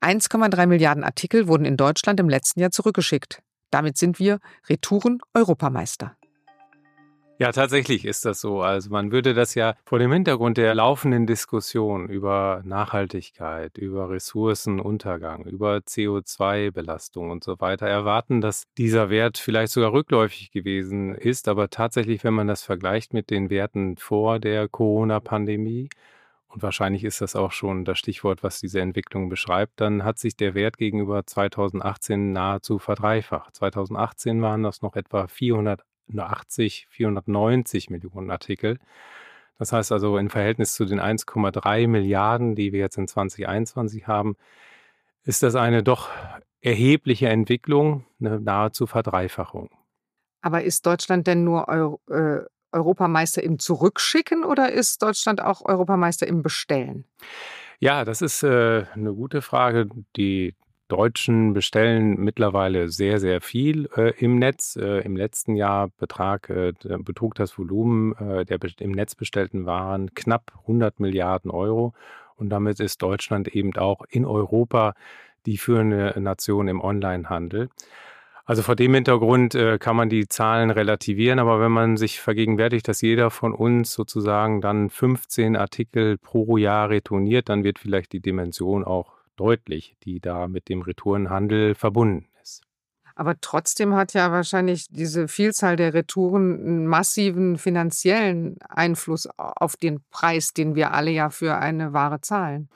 1,3 0.00 0.66
Milliarden 0.66 1.04
Artikel 1.04 1.48
wurden 1.48 1.64
in 1.64 1.76
Deutschland 1.76 2.20
im 2.20 2.28
letzten 2.28 2.60
Jahr 2.60 2.70
zurückgeschickt. 2.70 3.42
Damit 3.70 3.96
sind 3.96 4.18
wir 4.18 4.38
Retouren-Europameister. 4.68 6.16
Ja, 7.38 7.52
tatsächlich 7.52 8.06
ist 8.06 8.24
das 8.24 8.40
so. 8.40 8.62
Also 8.62 8.88
man 8.88 9.12
würde 9.12 9.34
das 9.34 9.54
ja 9.54 9.74
vor 9.84 9.98
dem 9.98 10.10
Hintergrund 10.10 10.56
der 10.56 10.74
laufenden 10.74 11.26
Diskussion 11.26 12.08
über 12.08 12.62
Nachhaltigkeit, 12.64 13.76
über 13.76 14.08
Ressourcenuntergang, 14.08 15.44
über 15.44 15.76
CO2-Belastung 15.76 17.30
und 17.30 17.44
so 17.44 17.60
weiter 17.60 17.86
erwarten, 17.86 18.40
dass 18.40 18.64
dieser 18.78 19.10
Wert 19.10 19.36
vielleicht 19.36 19.72
sogar 19.72 19.92
rückläufig 19.92 20.50
gewesen 20.50 21.14
ist. 21.14 21.48
Aber 21.48 21.68
tatsächlich, 21.68 22.24
wenn 22.24 22.32
man 22.32 22.46
das 22.46 22.62
vergleicht 22.62 23.12
mit 23.12 23.28
den 23.28 23.50
Werten 23.50 23.98
vor 23.98 24.38
der 24.38 24.66
Corona-Pandemie, 24.66 25.90
und 26.56 26.62
wahrscheinlich 26.62 27.04
ist 27.04 27.20
das 27.20 27.36
auch 27.36 27.52
schon 27.52 27.84
das 27.84 27.98
Stichwort, 27.98 28.42
was 28.42 28.60
diese 28.60 28.80
Entwicklung 28.80 29.28
beschreibt, 29.28 29.78
dann 29.78 30.04
hat 30.04 30.18
sich 30.18 30.38
der 30.38 30.54
Wert 30.54 30.78
gegenüber 30.78 31.26
2018 31.26 32.32
nahezu 32.32 32.78
verdreifacht. 32.78 33.54
2018 33.56 34.40
waren 34.40 34.62
das 34.62 34.80
noch 34.80 34.96
etwa 34.96 35.26
480, 35.26 36.86
490 36.88 37.90
Millionen 37.90 38.30
Artikel. 38.30 38.78
Das 39.58 39.74
heißt 39.74 39.92
also 39.92 40.16
im 40.16 40.30
Verhältnis 40.30 40.72
zu 40.72 40.86
den 40.86 40.98
1,3 40.98 41.88
Milliarden, 41.88 42.54
die 42.54 42.72
wir 42.72 42.80
jetzt 42.80 42.96
in 42.96 43.06
2021 43.06 44.06
haben, 44.06 44.36
ist 45.24 45.42
das 45.42 45.56
eine 45.56 45.82
doch 45.82 46.08
erhebliche 46.62 47.28
Entwicklung, 47.28 48.06
eine 48.18 48.40
nahezu 48.40 48.86
Verdreifachung. 48.86 49.68
Aber 50.40 50.62
ist 50.62 50.86
Deutschland 50.86 51.26
denn 51.26 51.44
nur 51.44 51.68
Euro, 51.68 52.00
äh, 52.08 52.46
Europameister 52.76 53.42
im 53.42 53.58
Zurückschicken 53.58 54.44
oder 54.44 54.72
ist 54.72 55.02
Deutschland 55.02 55.42
auch 55.42 55.64
Europameister 55.64 56.26
im 56.26 56.42
Bestellen? 56.42 57.04
Ja, 57.80 58.04
das 58.04 58.22
ist 58.22 58.42
äh, 58.42 58.84
eine 58.94 59.12
gute 59.12 59.42
Frage. 59.42 59.88
Die 60.16 60.54
Deutschen 60.88 61.52
bestellen 61.52 62.14
mittlerweile 62.18 62.88
sehr, 62.88 63.18
sehr 63.18 63.40
viel 63.40 63.88
äh, 63.96 64.12
im 64.18 64.38
Netz. 64.38 64.76
Äh, 64.76 65.00
Im 65.00 65.16
letzten 65.16 65.56
Jahr 65.56 65.88
betrag, 65.98 66.48
äh, 66.48 66.72
betrug 67.00 67.34
das 67.34 67.58
Volumen 67.58 68.14
äh, 68.16 68.44
der 68.44 68.58
im 68.78 68.92
Netz 68.92 69.14
bestellten 69.14 69.66
Waren 69.66 70.14
knapp 70.14 70.52
100 70.62 71.00
Milliarden 71.00 71.50
Euro. 71.50 71.92
Und 72.36 72.50
damit 72.50 72.78
ist 72.80 73.02
Deutschland 73.02 73.48
eben 73.48 73.76
auch 73.76 74.02
in 74.08 74.24
Europa 74.24 74.94
die 75.46 75.58
führende 75.58 76.14
Nation 76.20 76.68
im 76.68 76.80
Onlinehandel. 76.80 77.68
Also 78.48 78.62
vor 78.62 78.76
dem 78.76 78.94
Hintergrund 78.94 79.56
äh, 79.56 79.76
kann 79.78 79.96
man 79.96 80.08
die 80.08 80.28
Zahlen 80.28 80.70
relativieren, 80.70 81.40
aber 81.40 81.60
wenn 81.60 81.72
man 81.72 81.96
sich 81.96 82.20
vergegenwärtigt, 82.20 82.86
dass 82.86 83.00
jeder 83.00 83.30
von 83.32 83.52
uns 83.52 83.92
sozusagen 83.92 84.60
dann 84.60 84.88
15 84.88 85.56
Artikel 85.56 86.16
pro 86.16 86.56
Jahr 86.56 86.88
retourniert, 86.88 87.48
dann 87.48 87.64
wird 87.64 87.80
vielleicht 87.80 88.12
die 88.12 88.20
Dimension 88.20 88.84
auch 88.84 89.14
deutlich, 89.34 89.96
die 90.04 90.20
da 90.20 90.46
mit 90.46 90.68
dem 90.68 90.82
Retourenhandel 90.82 91.74
verbunden 91.74 92.28
ist. 92.40 92.62
Aber 93.16 93.34
trotzdem 93.40 93.94
hat 93.94 94.14
ja 94.14 94.30
wahrscheinlich 94.30 94.86
diese 94.90 95.26
Vielzahl 95.26 95.74
der 95.74 95.92
Retouren 95.92 96.52
einen 96.60 96.86
massiven 96.86 97.58
finanziellen 97.58 98.58
Einfluss 98.60 99.28
auf 99.36 99.76
den 99.76 100.04
Preis, 100.10 100.52
den 100.52 100.76
wir 100.76 100.92
alle 100.92 101.10
ja 101.10 101.30
für 101.30 101.56
eine 101.58 101.92
Ware 101.92 102.20
zahlen. 102.20 102.68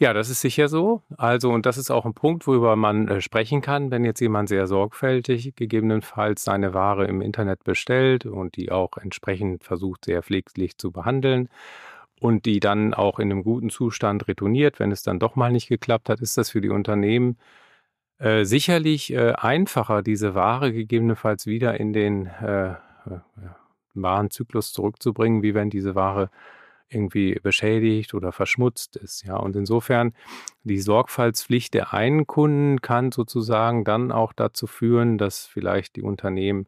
Ja, 0.00 0.12
das 0.12 0.30
ist 0.30 0.40
sicher 0.42 0.68
so. 0.68 1.02
Also, 1.16 1.50
und 1.50 1.66
das 1.66 1.76
ist 1.76 1.90
auch 1.90 2.04
ein 2.06 2.14
Punkt, 2.14 2.46
worüber 2.46 2.76
man 2.76 3.08
äh, 3.08 3.20
sprechen 3.20 3.60
kann, 3.62 3.90
wenn 3.90 4.04
jetzt 4.04 4.20
jemand 4.20 4.48
sehr 4.48 4.68
sorgfältig 4.68 5.56
gegebenenfalls 5.56 6.44
seine 6.44 6.72
Ware 6.72 7.06
im 7.06 7.20
Internet 7.20 7.64
bestellt 7.64 8.24
und 8.24 8.56
die 8.56 8.70
auch 8.70 8.96
entsprechend 8.96 9.64
versucht, 9.64 10.04
sehr 10.04 10.22
pfleglich 10.22 10.78
zu 10.78 10.92
behandeln 10.92 11.48
und 12.20 12.46
die 12.46 12.60
dann 12.60 12.94
auch 12.94 13.18
in 13.18 13.32
einem 13.32 13.42
guten 13.42 13.70
Zustand 13.70 14.28
retourniert, 14.28 14.78
wenn 14.78 14.92
es 14.92 15.02
dann 15.02 15.18
doch 15.18 15.34
mal 15.36 15.50
nicht 15.52 15.68
geklappt 15.68 16.08
hat, 16.10 16.20
ist 16.20 16.38
das 16.38 16.50
für 16.50 16.60
die 16.60 16.70
Unternehmen 16.70 17.36
äh, 18.18 18.44
sicherlich 18.44 19.12
äh, 19.12 19.32
einfacher, 19.32 20.02
diese 20.02 20.34
Ware 20.34 20.72
gegebenenfalls 20.72 21.46
wieder 21.46 21.78
in 21.80 21.92
den 21.92 22.26
äh, 22.26 22.72
äh 22.72 22.76
Warenzyklus 23.94 24.72
zurückzubringen, 24.72 25.42
wie 25.42 25.54
wenn 25.54 25.70
diese 25.70 25.96
Ware 25.96 26.30
irgendwie 26.90 27.38
beschädigt 27.42 28.14
oder 28.14 28.32
verschmutzt 28.32 28.96
ist. 28.96 29.24
Ja, 29.24 29.36
und 29.36 29.56
insofern 29.56 30.14
die 30.62 30.78
Sorgfaltspflicht 30.78 31.74
der 31.74 31.92
einen 31.92 32.26
Kunden 32.26 32.80
kann 32.80 33.12
sozusagen 33.12 33.84
dann 33.84 34.12
auch 34.12 34.32
dazu 34.32 34.66
führen, 34.66 35.18
dass 35.18 35.46
vielleicht 35.46 35.96
die 35.96 36.02
Unternehmen 36.02 36.66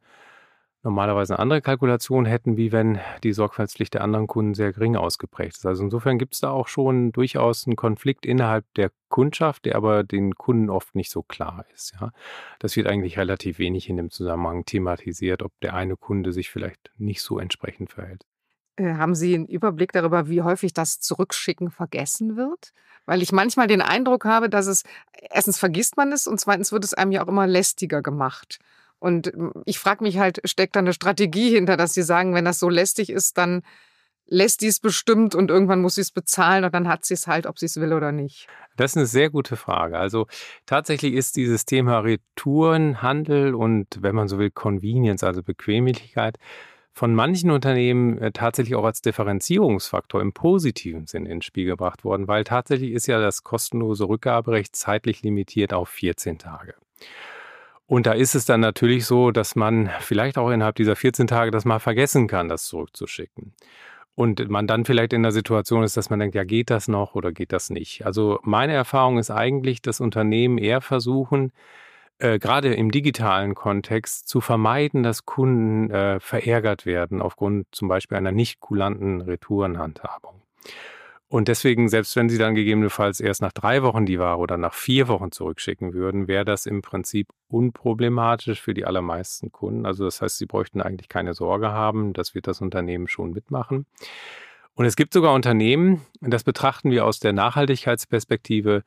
normalerweise 0.83 1.35
eine 1.35 1.41
andere 1.41 1.61
Kalkulation 1.61 2.25
hätten, 2.25 2.57
wie 2.57 2.73
wenn 2.73 2.99
die 3.23 3.33
Sorgfaltspflicht 3.33 3.95
der 3.95 4.03
anderen 4.03 4.27
Kunden 4.27 4.55
sehr 4.55 4.73
gering 4.73 4.97
ausgeprägt 4.97 5.57
ist. 5.57 5.67
Also 5.67 5.83
insofern 5.85 6.19
gibt 6.19 6.35
es 6.35 6.41
da 6.41 6.51
auch 6.51 6.69
schon 6.69 7.13
durchaus 7.13 7.67
einen 7.67 7.77
Konflikt 7.77 8.25
innerhalb 8.25 8.65
der 8.75 8.91
Kundschaft, 9.09 9.67
der 9.67 9.77
aber 9.77 10.05
den 10.05 10.35
Kunden 10.35 10.71
oft 10.71 10.95
nicht 10.95 11.11
so 11.11 11.23
klar 11.23 11.67
ist. 11.75 11.95
Ja. 12.01 12.13
Das 12.61 12.77
wird 12.77 12.87
eigentlich 12.87 13.19
relativ 13.19 13.59
wenig 13.59 13.89
in 13.89 13.97
dem 13.97 14.11
Zusammenhang 14.11 14.65
thematisiert, 14.65 15.43
ob 15.43 15.53
der 15.61 15.75
eine 15.75 15.97
Kunde 15.97 16.33
sich 16.33 16.51
vielleicht 16.51 16.91
nicht 16.97 17.21
so 17.23 17.39
entsprechend 17.39 17.93
verhält. 17.93 18.25
Äh, 18.77 18.95
haben 18.95 19.15
Sie 19.15 19.35
einen 19.35 19.47
Überblick 19.47 19.93
darüber, 19.93 20.29
wie 20.29 20.43
häufig 20.43 20.73
das 20.73 21.01
Zurückschicken 21.01 21.71
vergessen 21.71 22.37
wird? 22.37 22.73
Weil 23.07 23.23
ich 23.23 23.33
manchmal 23.33 23.67
den 23.67 23.83
Eindruck 23.83 24.25
habe, 24.25 24.49
dass 24.49 24.67
es 24.67 24.85
erstens 25.31 25.59
vergisst 25.59 25.97
man 25.97 26.13
es 26.13 26.27
und 26.27 26.39
zweitens 26.41 26.73
wird 26.73 26.85
es 26.85 26.95
einem 26.95 27.13
ja 27.13 27.25
auch 27.25 27.29
immer 27.29 27.47
lästiger 27.47 28.03
gemacht. 28.03 28.59
Und 28.99 29.29
hm, 29.29 29.53
ich 29.65 29.79
frage 29.79 30.05
mich 30.05 30.19
halt, 30.19 30.41
steckt 30.45 30.77
da 30.77 30.81
eine 30.81 30.93
Strategie 30.93 31.51
hinter, 31.51 31.77
dass 31.77 31.95
Sie 31.95 32.03
sagen, 32.03 32.35
wenn 32.35 32.45
das 32.45 32.59
so 32.59 32.69
lästig 32.69 33.11
ist, 33.11 33.39
dann 33.39 33.63
lässt 34.31 34.61
sie 34.61 34.69
es 34.69 34.81
bestimmt 34.81 35.35
und 35.35 35.51
irgendwann 35.51 35.83
muss 35.83 35.97
sie 35.97 36.01
es 36.01 36.13
bezahlen 36.13 36.65
und 36.65 36.73
dann 36.73 36.89
hat 36.89 37.05
sie 37.05 37.15
es 37.15 37.27
halt, 37.27 37.47
ob 37.47 37.59
sie 37.59 37.67
es 37.67 37.77
will 37.77 37.93
oder 37.93 38.13
nicht? 38.13 38.47
Das 38.77 38.93
ist 38.93 38.97
eine 38.97 39.07
sehr 39.07 39.29
gute 39.29 39.57
Frage. 39.57 39.99
Also 39.99 40.27
tatsächlich 40.67 41.15
ist 41.15 41.37
dieses 41.37 41.67
Thema 41.67 41.99
Retourenhandel 41.99 43.55
und 43.55 43.87
wenn 44.01 44.15
man 44.15 44.29
so 44.29 44.39
will, 44.39 44.51
Convenience, 44.51 45.25
also 45.25 45.43
Bequemlichkeit, 45.43 46.39
von 46.93 47.15
manchen 47.15 47.51
Unternehmen 47.51 48.19
äh, 48.19 48.33
tatsächlich 48.33 48.75
auch 48.75 48.85
als 48.85 49.01
Differenzierungsfaktor 49.01 50.21
im 50.21 50.33
positiven 50.33 51.07
Sinn 51.07 51.27
ins 51.27 51.45
Spiel 51.45 51.67
gebracht 51.67 52.05
worden, 52.05 52.29
weil 52.29 52.45
tatsächlich 52.45 52.93
ist 52.93 53.07
ja 53.07 53.21
das 53.21 53.43
kostenlose 53.43 54.09
Rückgaberecht 54.09 54.75
zeitlich 54.75 55.23
limitiert 55.23 55.73
auf 55.73 55.89
14 55.89 56.39
Tage. 56.39 56.75
Und 57.87 58.07
da 58.07 58.13
ist 58.13 58.37
es 58.37 58.45
dann 58.45 58.61
natürlich 58.61 59.05
so, 59.05 59.33
dass 59.33 59.57
man 59.57 59.91
vielleicht 59.99 60.39
auch 60.39 60.51
innerhalb 60.51 60.77
dieser 60.77 60.95
14 60.95 61.27
Tage 61.27 61.51
das 61.51 61.65
mal 61.65 61.81
vergessen 61.81 62.29
kann, 62.29 62.49
das 62.49 62.67
zurückzuschicken. 62.67 63.53
Und 64.15 64.49
man 64.49 64.67
dann 64.67 64.85
vielleicht 64.85 65.13
in 65.13 65.23
der 65.23 65.33
Situation 65.33 65.83
ist, 65.83 65.97
dass 65.97 66.11
man 66.11 66.21
denkt, 66.21 66.35
ja, 66.35 66.45
geht 66.45 66.71
das 66.71 66.89
noch 66.89 67.15
oder 67.15 67.33
geht 67.33 67.53
das 67.53 67.71
nicht? 67.71 68.05
Also 68.07 68.39
meine 68.43 68.75
Erfahrung 68.75 69.19
ist 69.19 69.31
eigentlich, 69.31 69.83
dass 69.83 70.01
Unternehmen 70.01 70.59
eher 70.59 70.81
versuchen, 70.81 71.53
äh, 72.21 72.39
gerade 72.39 72.75
im 72.75 72.91
digitalen 72.91 73.55
Kontext 73.55 74.29
zu 74.29 74.41
vermeiden, 74.41 75.03
dass 75.03 75.25
Kunden 75.25 75.91
äh, 75.91 76.21
verärgert 76.21 76.87
werden 76.87 77.23
aufgrund 77.23 77.67
zum 77.73 77.89
Beispiel 77.89 78.17
einer 78.17 78.33
nicht 78.33 78.61
kulanten 78.61 79.21
Retourenhandhabung. 79.21 80.43
Und 81.29 81.47
deswegen, 81.47 81.89
selbst 81.89 82.17
wenn 82.17 82.29
Sie 82.29 82.39
dann 82.39 82.57
gegebenenfalls 82.57 83.21
erst 83.21 83.41
nach 83.41 83.53
drei 83.53 83.85
Wochen 83.85 84.05
die 84.05 84.19
Ware 84.19 84.39
oder 84.39 84.57
nach 84.57 84.75
vier 84.75 85.07
Wochen 85.07 85.31
zurückschicken 85.31 85.95
würden, 85.95 86.27
wäre 86.27 86.45
das 86.45 86.67
im 86.67 86.83
Prinzip 86.83 87.29
unproblematisch 87.49 88.61
für 88.61 88.75
die 88.75 88.85
allermeisten 88.85 89.53
Kunden. 89.53 89.87
Also 89.87 90.05
das 90.05 90.21
heißt, 90.21 90.39
Sie 90.39 90.47
bräuchten 90.47 90.81
eigentlich 90.81 91.09
keine 91.09 91.33
Sorge 91.33 91.71
haben, 91.71 92.15
das 92.15 92.35
wird 92.35 92.49
das 92.49 92.61
Unternehmen 92.61 93.07
schon 93.07 93.33
mitmachen. 93.33 93.87
Und 94.75 94.87
es 94.87 94.97
gibt 94.97 95.13
sogar 95.13 95.33
Unternehmen, 95.33 96.01
das 96.21 96.43
betrachten 96.43 96.91
wir 96.91 97.05
aus 97.05 97.21
der 97.21 97.33
Nachhaltigkeitsperspektive, 97.33 98.83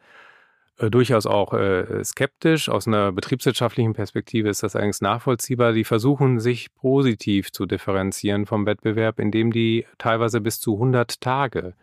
äh, 0.77 0.89
durchaus 0.89 1.25
auch 1.25 1.53
äh, 1.53 2.03
skeptisch. 2.03 2.69
Aus 2.69 2.87
einer 2.87 3.11
betriebswirtschaftlichen 3.11 3.93
Perspektive 3.93 4.49
ist 4.49 4.63
das 4.63 4.75
eigentlich 4.75 5.01
nachvollziehbar. 5.01 5.73
Die 5.73 5.83
versuchen 5.83 6.39
sich 6.39 6.73
positiv 6.73 7.51
zu 7.51 7.65
differenzieren 7.65 8.45
vom 8.45 8.65
Wettbewerb, 8.65 9.19
indem 9.19 9.51
die 9.51 9.85
teilweise 9.97 10.41
bis 10.41 10.59
zu 10.59 10.73
100 10.73 11.21
Tage 11.21 11.75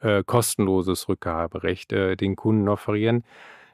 äh, 0.00 0.22
kostenloses 0.24 1.08
Rückgaberecht 1.08 1.92
äh, 1.92 2.16
den 2.16 2.36
Kunden 2.36 2.68
offerieren. 2.68 3.24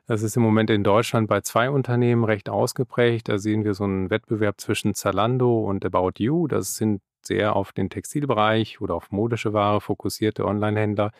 Das 0.06 0.22
ist 0.22 0.36
im 0.36 0.42
Moment 0.42 0.68
in 0.70 0.84
Deutschland 0.84 1.28
bei 1.28 1.40
zwei 1.40 1.70
Unternehmen 1.70 2.24
recht 2.24 2.48
ausgeprägt. 2.50 3.28
Da 3.28 3.38
sehen 3.38 3.64
wir 3.64 3.74
so 3.74 3.84
einen 3.84 4.10
Wettbewerb 4.10 4.60
zwischen 4.60 4.94
Zalando 4.94 5.60
und 5.60 5.84
About 5.84 6.12
You. 6.18 6.46
Das 6.46 6.74
sind 6.76 7.00
sehr 7.26 7.56
auf 7.56 7.72
den 7.72 7.90
Textilbereich 7.90 8.80
oder 8.80 8.94
auf 8.94 9.10
modische 9.10 9.52
Ware 9.52 9.80
fokussierte 9.80 10.44
Onlinehändler, 10.44 11.12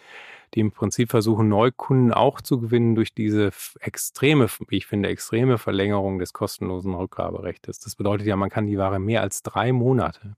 die 0.54 0.60
im 0.60 0.72
Prinzip 0.72 1.10
versuchen, 1.10 1.48
Neukunden 1.48 2.12
auch 2.12 2.40
zu 2.40 2.60
gewinnen 2.60 2.94
durch 2.94 3.14
diese 3.14 3.50
extreme, 3.80 4.48
wie 4.68 4.76
ich 4.76 4.86
finde, 4.86 5.08
extreme 5.08 5.58
Verlängerung 5.58 6.18
des 6.18 6.32
kostenlosen 6.32 6.94
Rückgaberechts. 6.94 7.80
Das 7.80 7.96
bedeutet 7.96 8.26
ja, 8.26 8.36
man 8.36 8.50
kann 8.50 8.66
die 8.66 8.78
Ware 8.78 8.98
mehr 8.98 9.22
als 9.22 9.42
drei 9.42 9.72
Monate 9.72 10.36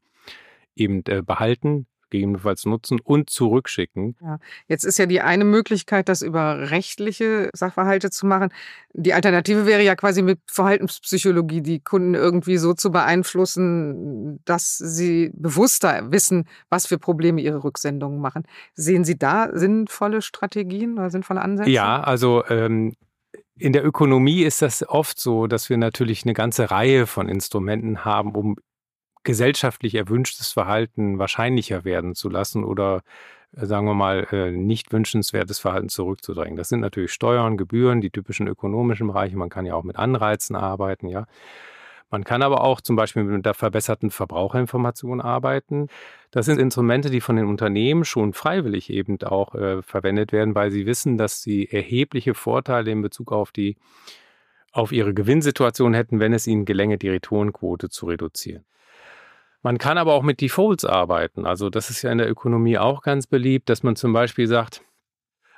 eben 0.75 1.03
äh, 1.07 1.23
behalten, 1.23 1.87
gegebenenfalls 2.11 2.65
nutzen 2.65 3.01
und 3.01 3.31
zurückschicken. 3.31 4.17
Ja. 4.21 4.39
Jetzt 4.69 4.85
ist 4.85 4.99
ja 4.99 5.07
die 5.07 5.21
eine 5.21 5.45
Möglichkeit, 5.45 6.09
das 6.09 6.23
über 6.23 6.71
rechtliche 6.71 7.51
Sachverhalte 7.53 8.11
zu 8.11 8.27
machen. 8.27 8.51
Die 8.93 9.13
Alternative 9.13 9.67
wäre 9.67 9.83
ja 9.83 9.95
quasi 9.97 10.23
mit 10.23 10.41
Verhaltenspsychologie 10.47 11.61
die 11.61 11.81
Kunden 11.81 12.15
irgendwie 12.15 12.57
so 12.57 12.75
zu 12.75 12.91
beeinflussen, 12.91 14.41
dass 14.45 14.79
sie 14.79 15.31
bewusster 15.35 16.11
wissen, 16.13 16.45
was 16.71 16.87
für 16.87 16.99
Probleme 16.99 17.41
ihre 17.41 17.63
Rücksendungen 17.63 18.21
machen. 18.21 18.45
Sehen 18.75 19.05
Sie 19.05 19.19
da 19.19 19.51
sinnvolle 19.53 20.23
Strategien 20.23 20.99
oder 20.99 21.11
sinnvolle 21.11 21.43
Ansätze? 21.43 21.71
Ja, 21.71 22.01
also 22.01 22.45
ähm, 22.49 22.95
in 23.59 23.73
der 23.73 23.85
Ökonomie 23.85 24.43
ist 24.43 24.63
das 24.63 24.87
oft 24.87 25.19
so, 25.19 25.47
dass 25.47 25.71
wir 25.71 25.77
natürlich 25.79 26.25
eine 26.25 26.35
ganze 26.35 26.71
Reihe 26.71 27.07
von 27.07 27.29
Instrumenten 27.29 28.05
haben, 28.05 28.35
um 28.35 28.57
gesellschaftlich 29.27 29.95
erwünschtes 29.97 30.53
Verhalten 30.53 31.19
wahrscheinlicher 31.19 31.85
werden 31.85 32.15
zu 32.15 32.31
lassen 32.31 32.65
oder 32.65 33.03
äh, 33.57 33.67
sagen 33.67 33.87
wir 33.87 33.95
mal, 33.95 34.27
äh, 34.31 34.51
nicht 34.53 34.93
wünschenswertes 34.93 35.59
Verhalten 35.59 35.91
zurückzudrängen. 35.91 36.57
Das 36.57 36.71
sind 36.71 36.81
natürlich 36.81 37.13
Steuern, 37.13 37.59
Gebühren, 37.59 38.01
die 38.01 38.11
typischen 38.11 38.47
ökonomischen 38.47 39.09
Bereiche. 39.09 39.37
Man 39.37 39.51
kann 39.51 39.67
ja 39.67 39.75
auch 39.75 39.85
mit 39.85 39.97
Anreizen 39.97 40.57
arbeiten, 40.57 41.09
ja. 41.09 41.27
Man 42.09 42.23
kann 42.23 42.43
aber 42.43 42.63
auch 42.63 42.81
zum 42.81 42.95
Beispiel 42.95 43.25
mit 43.25 43.45
der 43.45 43.55
verbesserten 43.55 44.13
Verbraucherinformation 44.13 45.21
arbeiten. 45.21 45.89
Das 46.31 46.47
sind 46.47 46.61
Instrumente, 46.61 47.11
die 47.11 47.21
von 47.21 47.35
den 47.35 47.47
Unternehmen 47.47 48.05
schon 48.05 48.33
freiwillig 48.33 48.91
eben 48.91 49.21
auch 49.23 49.57
äh, 49.57 49.83
verwendet 49.83 50.31
werden, 50.31 50.55
weil 50.55 50.71
sie 50.71 50.87
wissen, 50.87 51.19
dass 51.19 51.43
sie 51.43 51.69
erhebliche 51.69 52.35
Vorteile 52.35 52.93
in 52.93 53.03
Bezug 53.03 53.33
auf 53.33 53.51
die 53.51 53.77
auf 54.71 54.93
ihre 54.93 55.15
Gewinnsituation 55.15 55.95
hätten, 55.95 56.21
wenn 56.21 56.35
es 56.35 56.47
ihnen 56.47 56.67
gelänge, 56.67 56.99
die 56.99 57.09
Retourenquote 57.09 57.89
zu 57.89 58.07
reduzieren. 58.07 58.65
Man 59.67 59.79
kann 59.79 59.99
aber 59.99 60.15
auch 60.15 60.23
mit 60.23 60.41
Defaults 60.41 60.85
arbeiten. 60.85 61.45
Also 61.45 61.71
das 61.71 61.91
ist 61.91 62.03
ja 62.03 62.13
in 62.13 62.19
der 62.19 62.31
Ökonomie 62.31 62.79
auch 62.79 63.03
ganz 63.03 63.27
beliebt, 63.27 63.69
dass 63.69 63.83
man 63.83 63.97
zum 63.97 64.13
Beispiel 64.13 64.47
sagt, 64.47 64.85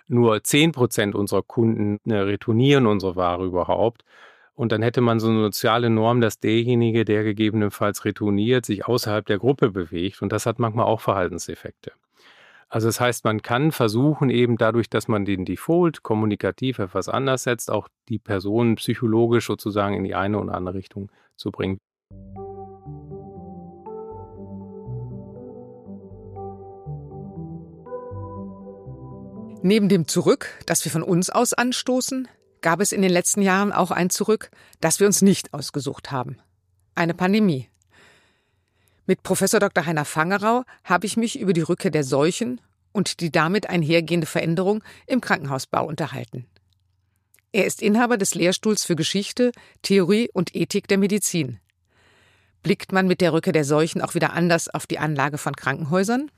nur 0.06 0.42
10 0.42 0.72
Prozent 0.72 1.14
unserer 1.14 1.42
Kunden 1.42 1.98
äh, 2.10 2.14
retournieren 2.14 2.86
unsere 2.86 3.16
Ware 3.16 3.44
überhaupt. 3.44 4.06
Und 4.54 4.72
dann 4.72 4.80
hätte 4.80 5.02
man 5.02 5.20
so 5.20 5.28
eine 5.28 5.42
soziale 5.42 5.90
Norm, 5.90 6.22
dass 6.22 6.40
derjenige, 6.40 7.04
der 7.04 7.22
gegebenenfalls 7.22 8.06
retourniert, 8.06 8.64
sich 8.64 8.86
außerhalb 8.86 9.26
der 9.26 9.36
Gruppe 9.36 9.68
bewegt. 9.72 10.22
Und 10.22 10.32
das 10.32 10.46
hat 10.46 10.58
manchmal 10.58 10.86
auch 10.86 11.02
Verhaltenseffekte. 11.02 11.92
Also 12.70 12.88
das 12.88 13.02
heißt, 13.02 13.26
man 13.26 13.42
kann 13.42 13.72
versuchen, 13.72 14.30
eben 14.30 14.56
dadurch, 14.56 14.88
dass 14.88 15.08
man 15.08 15.26
den 15.26 15.44
Default 15.44 16.02
kommunikativ 16.02 16.78
etwas 16.78 17.10
anders 17.10 17.42
setzt, 17.42 17.70
auch 17.70 17.88
die 18.08 18.18
Person 18.18 18.76
psychologisch 18.76 19.48
sozusagen 19.48 19.96
in 19.96 20.04
die 20.04 20.14
eine 20.14 20.38
oder 20.38 20.54
andere 20.54 20.76
Richtung 20.76 21.12
zu 21.36 21.50
bringen. 21.50 21.78
Neben 29.62 29.88
dem 29.88 30.06
Zurück, 30.06 30.50
das 30.66 30.84
wir 30.84 30.92
von 30.92 31.02
uns 31.02 31.30
aus 31.30 31.52
anstoßen, 31.52 32.28
gab 32.60 32.80
es 32.80 32.92
in 32.92 33.02
den 33.02 33.10
letzten 33.10 33.42
Jahren 33.42 33.72
auch 33.72 33.90
ein 33.90 34.08
Zurück, 34.08 34.50
das 34.80 35.00
wir 35.00 35.06
uns 35.06 35.20
nicht 35.20 35.52
ausgesucht 35.52 36.12
haben. 36.12 36.38
Eine 36.94 37.14
Pandemie. 37.14 37.68
Mit 39.06 39.22
Professor 39.22 39.58
Dr. 39.58 39.84
Heiner 39.84 40.04
Fangerau 40.04 40.62
habe 40.84 41.06
ich 41.06 41.16
mich 41.16 41.40
über 41.40 41.52
die 41.52 41.62
Rückkehr 41.62 41.90
der 41.90 42.04
Seuchen 42.04 42.60
und 42.92 43.20
die 43.20 43.32
damit 43.32 43.68
einhergehende 43.68 44.26
Veränderung 44.26 44.84
im 45.06 45.20
Krankenhausbau 45.20 45.84
unterhalten. 45.86 46.46
Er 47.50 47.64
ist 47.64 47.82
Inhaber 47.82 48.16
des 48.16 48.34
Lehrstuhls 48.34 48.84
für 48.84 48.94
Geschichte, 48.94 49.52
Theorie 49.82 50.28
und 50.32 50.54
Ethik 50.54 50.86
der 50.86 50.98
Medizin. 50.98 51.58
Blickt 52.62 52.92
man 52.92 53.08
mit 53.08 53.20
der 53.20 53.32
Rückkehr 53.32 53.52
der 53.52 53.64
Seuchen 53.64 54.02
auch 54.02 54.14
wieder 54.14 54.34
anders 54.34 54.68
auf 54.68 54.86
die 54.86 54.98
Anlage 54.98 55.38
von 55.38 55.56
Krankenhäusern? 55.56 56.30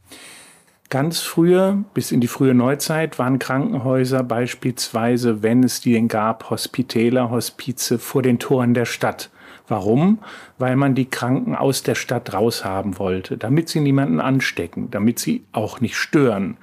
Ganz 0.91 1.21
früher, 1.21 1.85
bis 1.95 2.11
in 2.11 2.21
die 2.21 2.27
frühe 2.27 2.53
Neuzeit, 2.53 3.21
waren 3.21 3.39
Krankenhäuser 3.39 4.25
beispielsweise, 4.25 5.41
wenn 5.41 5.63
es 5.63 5.81
die 5.81 5.93
denn 5.93 6.09
gab, 6.09 6.51
Hospitäler, 6.51 7.31
Hospize 7.31 8.01
vor 8.01 8.23
den 8.23 8.41
Toren 8.41 8.75
der 8.75 8.87
Stadt. 8.87 9.31
Warum? 9.69 10.19
Weil 10.59 10.75
man 10.75 10.97
die 10.97 11.09
Kranken 11.09 11.55
aus 11.55 11.85
der 11.85 11.95
Stadt 11.95 12.35
raushaben 12.35 12.99
wollte, 12.99 13.39
damit 13.39 13.69
sie 13.69 13.79
niemanden 13.79 14.19
anstecken, 14.19 14.91
damit 14.91 15.21
sie 15.21 15.45
auch 15.53 15.81
nicht 15.81 15.95
stören. 15.95 16.57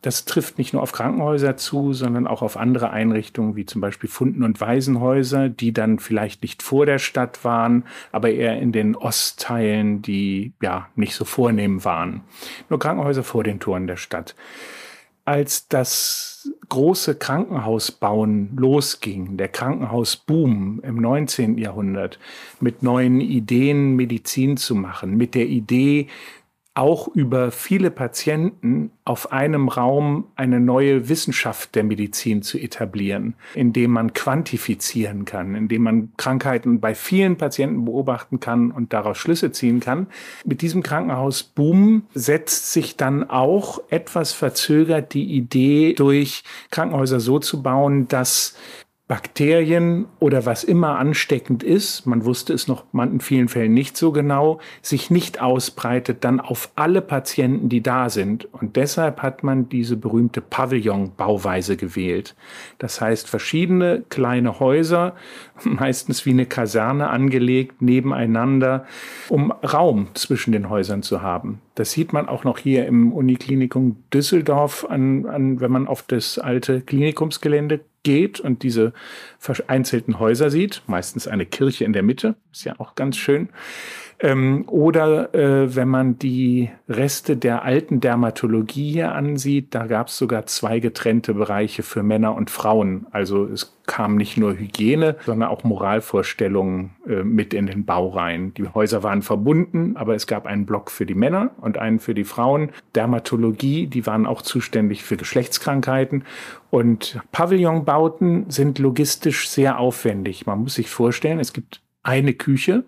Das 0.00 0.24
trifft 0.24 0.58
nicht 0.58 0.72
nur 0.72 0.82
auf 0.82 0.92
Krankenhäuser 0.92 1.56
zu, 1.56 1.92
sondern 1.92 2.28
auch 2.28 2.40
auf 2.42 2.56
andere 2.56 2.90
Einrichtungen 2.90 3.56
wie 3.56 3.66
zum 3.66 3.80
Beispiel 3.80 4.08
Funden- 4.08 4.44
und 4.44 4.60
Waisenhäuser, 4.60 5.48
die 5.48 5.72
dann 5.72 5.98
vielleicht 5.98 6.42
nicht 6.42 6.62
vor 6.62 6.86
der 6.86 6.98
Stadt 6.98 7.44
waren, 7.44 7.84
aber 8.12 8.30
eher 8.30 8.60
in 8.60 8.70
den 8.70 8.94
Ostteilen, 8.94 10.00
die 10.00 10.52
ja 10.62 10.88
nicht 10.94 11.16
so 11.16 11.24
vornehm 11.24 11.84
waren. 11.84 12.20
Nur 12.68 12.78
Krankenhäuser 12.78 13.24
vor 13.24 13.42
den 13.42 13.58
Toren 13.58 13.88
der 13.88 13.96
Stadt. 13.96 14.36
Als 15.24 15.68
das 15.68 16.50
große 16.68 17.16
Krankenhausbauen 17.16 18.56
losging, 18.56 19.36
der 19.36 19.48
Krankenhausboom 19.48 20.80
im 20.82 20.96
19. 20.96 21.58
Jahrhundert, 21.58 22.18
mit 22.60 22.82
neuen 22.82 23.20
Ideen 23.20 23.96
Medizin 23.96 24.56
zu 24.56 24.74
machen, 24.74 25.16
mit 25.16 25.34
der 25.34 25.46
Idee, 25.46 26.06
auch 26.74 27.08
über 27.08 27.50
viele 27.50 27.90
Patienten 27.90 28.92
auf 29.04 29.32
einem 29.32 29.68
Raum 29.68 30.28
eine 30.36 30.60
neue 30.60 31.08
Wissenschaft 31.08 31.74
der 31.74 31.82
Medizin 31.82 32.42
zu 32.42 32.56
etablieren, 32.56 33.34
indem 33.54 33.90
man 33.90 34.12
quantifizieren 34.12 35.24
kann, 35.24 35.56
indem 35.56 35.82
man 35.82 36.12
Krankheiten 36.16 36.78
bei 36.78 36.94
vielen 36.94 37.36
Patienten 37.36 37.84
beobachten 37.84 38.38
kann 38.38 38.70
und 38.70 38.92
daraus 38.92 39.18
Schlüsse 39.18 39.50
ziehen 39.50 39.80
kann. 39.80 40.06
Mit 40.44 40.62
diesem 40.62 40.84
Krankenhausboom 40.84 42.04
setzt 42.14 42.72
sich 42.72 42.96
dann 42.96 43.28
auch 43.28 43.80
etwas 43.88 44.32
verzögert 44.32 45.14
die 45.14 45.32
Idee 45.32 45.94
durch 45.94 46.44
Krankenhäuser 46.70 47.18
so 47.18 47.40
zu 47.40 47.60
bauen, 47.60 48.06
dass 48.06 48.54
Bakterien 49.08 50.04
oder 50.20 50.44
was 50.44 50.64
immer 50.64 50.98
ansteckend 50.98 51.62
ist, 51.62 52.04
man 52.04 52.26
wusste 52.26 52.52
es 52.52 52.68
noch 52.68 52.84
in 52.92 53.20
vielen 53.20 53.48
Fällen 53.48 53.72
nicht 53.72 53.96
so 53.96 54.12
genau, 54.12 54.60
sich 54.82 55.10
nicht 55.10 55.40
ausbreitet 55.40 56.24
dann 56.24 56.40
auf 56.40 56.70
alle 56.76 57.00
Patienten, 57.00 57.70
die 57.70 57.82
da 57.82 58.10
sind. 58.10 58.52
Und 58.52 58.76
deshalb 58.76 59.22
hat 59.22 59.42
man 59.42 59.70
diese 59.70 59.96
berühmte 59.96 60.42
Pavillon-Bauweise 60.42 61.78
gewählt. 61.78 62.36
Das 62.76 63.00
heißt, 63.00 63.30
verschiedene 63.30 64.04
kleine 64.10 64.60
Häuser, 64.60 65.16
meistens 65.64 66.26
wie 66.26 66.30
eine 66.30 66.44
Kaserne 66.44 67.08
angelegt, 67.08 67.80
nebeneinander, 67.80 68.84
um 69.30 69.52
Raum 69.52 70.08
zwischen 70.12 70.52
den 70.52 70.68
Häusern 70.68 71.02
zu 71.02 71.22
haben. 71.22 71.62
Das 71.76 71.92
sieht 71.92 72.12
man 72.12 72.28
auch 72.28 72.44
noch 72.44 72.58
hier 72.58 72.86
im 72.86 73.12
Uniklinikum 73.12 73.96
Düsseldorf 74.12 74.84
an, 74.84 75.24
an 75.26 75.60
wenn 75.60 75.70
man 75.70 75.86
auf 75.86 76.02
das 76.02 76.38
alte 76.38 76.82
Klinikumsgelände 76.82 77.80
geht 78.02 78.40
und 78.40 78.62
diese 78.62 78.92
vereinzelten 79.38 80.18
Häuser 80.18 80.50
sieht, 80.50 80.82
meistens 80.86 81.26
eine 81.26 81.46
Kirche 81.46 81.84
in 81.84 81.92
der 81.92 82.02
Mitte, 82.02 82.36
ist 82.52 82.64
ja 82.64 82.78
auch 82.78 82.94
ganz 82.94 83.16
schön. 83.16 83.48
Ähm, 84.20 84.64
oder 84.68 85.32
äh, 85.34 85.76
wenn 85.76 85.88
man 85.88 86.18
die 86.18 86.70
Reste 86.88 87.36
der 87.36 87.62
alten 87.62 88.00
Dermatologie 88.00 88.92
hier 88.92 89.14
ansieht, 89.14 89.74
da 89.74 89.86
gab 89.86 90.08
es 90.08 90.18
sogar 90.18 90.46
zwei 90.46 90.80
getrennte 90.80 91.34
Bereiche 91.34 91.84
für 91.84 92.02
Männer 92.02 92.34
und 92.34 92.50
Frauen. 92.50 93.06
Also 93.12 93.44
es 93.44 93.76
kam 93.86 94.16
nicht 94.16 94.36
nur 94.36 94.58
Hygiene, 94.58 95.16
sondern 95.24 95.48
auch 95.48 95.62
Moralvorstellungen 95.62 96.90
äh, 97.06 97.22
mit 97.22 97.54
in 97.54 97.66
den 97.66 97.84
Bau 97.84 98.08
rein. 98.08 98.52
Die 98.54 98.66
Häuser 98.68 99.04
waren 99.04 99.22
verbunden, 99.22 99.96
aber 99.96 100.16
es 100.16 100.26
gab 100.26 100.46
einen 100.46 100.66
Block 100.66 100.90
für 100.90 101.06
die 101.06 101.14
Männer 101.14 101.52
und 101.60 101.78
einen 101.78 102.00
für 102.00 102.14
die 102.14 102.24
Frauen. 102.24 102.70
Dermatologie, 102.96 103.86
die 103.86 104.04
waren 104.04 104.26
auch 104.26 104.42
zuständig 104.42 105.04
für 105.04 105.16
Geschlechtskrankheiten. 105.16 106.24
Und 106.70 107.20
Pavillonbauten 107.30 108.50
sind 108.50 108.80
logistisch 108.80 109.48
sehr 109.48 109.78
aufwendig. 109.78 110.44
Man 110.44 110.62
muss 110.62 110.74
sich 110.74 110.90
vorstellen, 110.90 111.38
es 111.38 111.52
gibt 111.52 111.82
eine 112.02 112.34
Küche, 112.34 112.84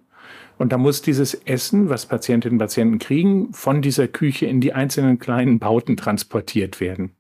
und 0.61 0.73
da 0.73 0.77
muss 0.77 1.01
dieses 1.01 1.33
Essen, 1.33 1.89
was 1.89 2.05
Patientinnen 2.05 2.57
und 2.57 2.59
Patienten 2.59 2.99
kriegen, 2.99 3.51
von 3.55 3.81
dieser 3.81 4.09
Küche 4.09 4.45
in 4.45 4.61
die 4.61 4.75
einzelnen 4.75 5.19
kleinen 5.19 5.59
Bauten 5.59 5.97
transportiert 5.97 6.81
werden 6.81 7.17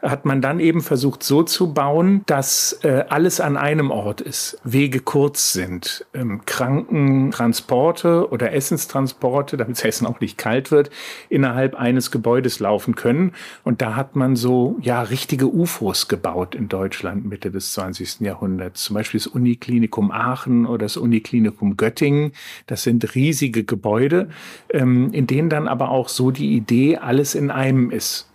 hat 0.00 0.24
man 0.24 0.40
dann 0.40 0.60
eben 0.60 0.80
versucht 0.80 1.22
so 1.22 1.42
zu 1.42 1.72
bauen, 1.72 2.22
dass 2.26 2.78
äh, 2.82 3.04
alles 3.08 3.40
an 3.40 3.56
einem 3.56 3.90
Ort 3.90 4.20
ist, 4.20 4.60
Wege 4.62 5.00
kurz 5.00 5.52
sind, 5.52 6.06
ähm, 6.14 6.42
Krankentransporte 6.46 8.30
oder 8.30 8.52
Essenstransporte, 8.52 9.56
damit 9.56 9.78
das 9.78 9.84
Essen 9.84 10.06
auch 10.06 10.20
nicht 10.20 10.38
kalt 10.38 10.70
wird, 10.70 10.90
innerhalb 11.28 11.74
eines 11.74 12.10
Gebäudes 12.10 12.60
laufen 12.60 12.94
können. 12.94 13.32
Und 13.64 13.82
da 13.82 13.96
hat 13.96 14.14
man 14.14 14.36
so 14.36 14.76
ja 14.80 15.02
richtige 15.02 15.48
UFOs 15.52 16.06
gebaut 16.06 16.54
in 16.54 16.68
Deutschland 16.68 17.24
Mitte 17.24 17.50
des 17.50 17.72
20. 17.72 18.20
Jahrhunderts. 18.20 18.84
Zum 18.84 18.94
Beispiel 18.94 19.18
das 19.18 19.26
Uniklinikum 19.26 20.12
Aachen 20.12 20.66
oder 20.66 20.84
das 20.84 20.96
Uniklinikum 20.96 21.76
Göttingen. 21.76 22.32
Das 22.66 22.84
sind 22.84 23.14
riesige 23.16 23.64
Gebäude, 23.64 24.28
ähm, 24.70 25.12
in 25.12 25.26
denen 25.26 25.50
dann 25.50 25.66
aber 25.66 25.90
auch 25.90 26.08
so 26.08 26.30
die 26.30 26.54
Idee 26.54 26.98
alles 26.98 27.34
in 27.34 27.50
einem 27.50 27.90
ist. 27.90 28.27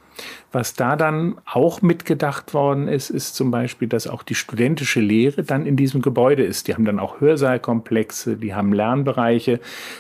Was 0.54 0.76
da 0.76 0.96
dann 0.96 1.36
auch 1.46 1.82
mitgedacht 1.82 2.54
worden 2.54 2.88
ist, 2.88 3.10
ist 3.10 3.36
zum 3.36 3.50
Beispiel, 3.50 3.88
dass 3.88 4.06
auch 4.06 4.22
die 4.22 4.36
studentische 4.36 5.02
Lehre 5.02 5.44
dann 5.44 5.66
in 5.66 5.76
diesem 5.76 6.04
Gebäude 6.04 6.44
ist. 6.44 6.68
Die 6.68 6.76
haben 6.76 6.86
dann 6.86 7.00
auch 7.00 7.20
Hörsaalkomplexe, 7.20 8.38
die 8.38 8.54
haben 8.54 8.72
Lernbereiche. 8.72 9.60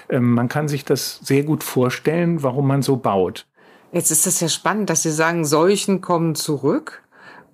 Ähm, 0.09 0.31
man 0.31 0.49
kann 0.49 0.67
sich 0.67 0.85
das 0.85 1.19
sehr 1.23 1.43
gut 1.43 1.63
vorstellen, 1.63 2.43
warum 2.43 2.67
man 2.67 2.83
so 2.83 2.97
baut. 2.97 3.47
Jetzt 3.91 4.11
ist 4.11 4.27
das 4.27 4.39
ja 4.39 4.47
spannend, 4.47 4.91
dass 4.91 5.01
Sie 5.01 5.11
sagen, 5.11 5.43
Seuchen 5.43 6.01
kommen 6.01 6.35
zurück. 6.35 7.02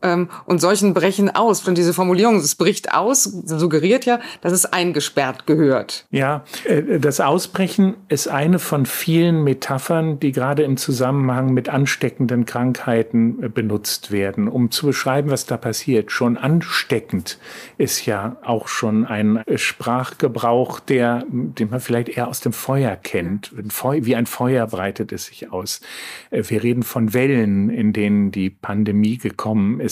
Ähm, 0.01 0.29
und 0.45 0.59
solchen 0.61 0.93
brechen 0.93 1.33
aus. 1.35 1.67
Und 1.67 1.77
diese 1.77 1.93
Formulierung, 1.93 2.37
es 2.37 2.55
bricht 2.55 2.93
aus, 2.93 3.23
suggeriert 3.23 4.05
ja, 4.05 4.19
dass 4.41 4.53
es 4.53 4.65
eingesperrt 4.65 5.45
gehört. 5.45 6.05
Ja, 6.11 6.43
äh, 6.65 6.99
das 6.99 7.19
Ausbrechen 7.19 7.95
ist 8.07 8.27
eine 8.27 8.59
von 8.59 8.85
vielen 8.85 9.43
Metaphern, 9.43 10.19
die 10.19 10.31
gerade 10.31 10.63
im 10.63 10.77
Zusammenhang 10.77 11.53
mit 11.53 11.69
ansteckenden 11.69 12.45
Krankheiten 12.45 13.43
äh, 13.43 13.49
benutzt 13.49 14.11
werden, 14.11 14.47
um 14.47 14.71
zu 14.71 14.87
beschreiben, 14.87 15.31
was 15.31 15.45
da 15.45 15.57
passiert. 15.57 16.11
Schon 16.11 16.37
ansteckend 16.37 17.39
ist 17.77 18.05
ja 18.05 18.37
auch 18.43 18.67
schon 18.67 19.05
ein 19.05 19.43
Sprachgebrauch, 19.55 20.79
der, 20.79 21.25
den 21.29 21.69
man 21.69 21.79
vielleicht 21.79 22.09
eher 22.09 22.27
aus 22.27 22.39
dem 22.39 22.53
Feuer 22.53 22.95
kennt. 22.95 23.51
Wie 23.53 24.15
ein 24.15 24.25
Feuer 24.25 24.67
breitet 24.67 25.11
es 25.11 25.25
sich 25.25 25.51
aus. 25.51 25.81
Äh, 26.29 26.43
wir 26.47 26.63
reden 26.63 26.83
von 26.83 27.13
Wellen, 27.13 27.69
in 27.69 27.93
denen 27.93 28.31
die 28.31 28.49
Pandemie 28.49 29.17
gekommen 29.17 29.79
ist. 29.79 29.88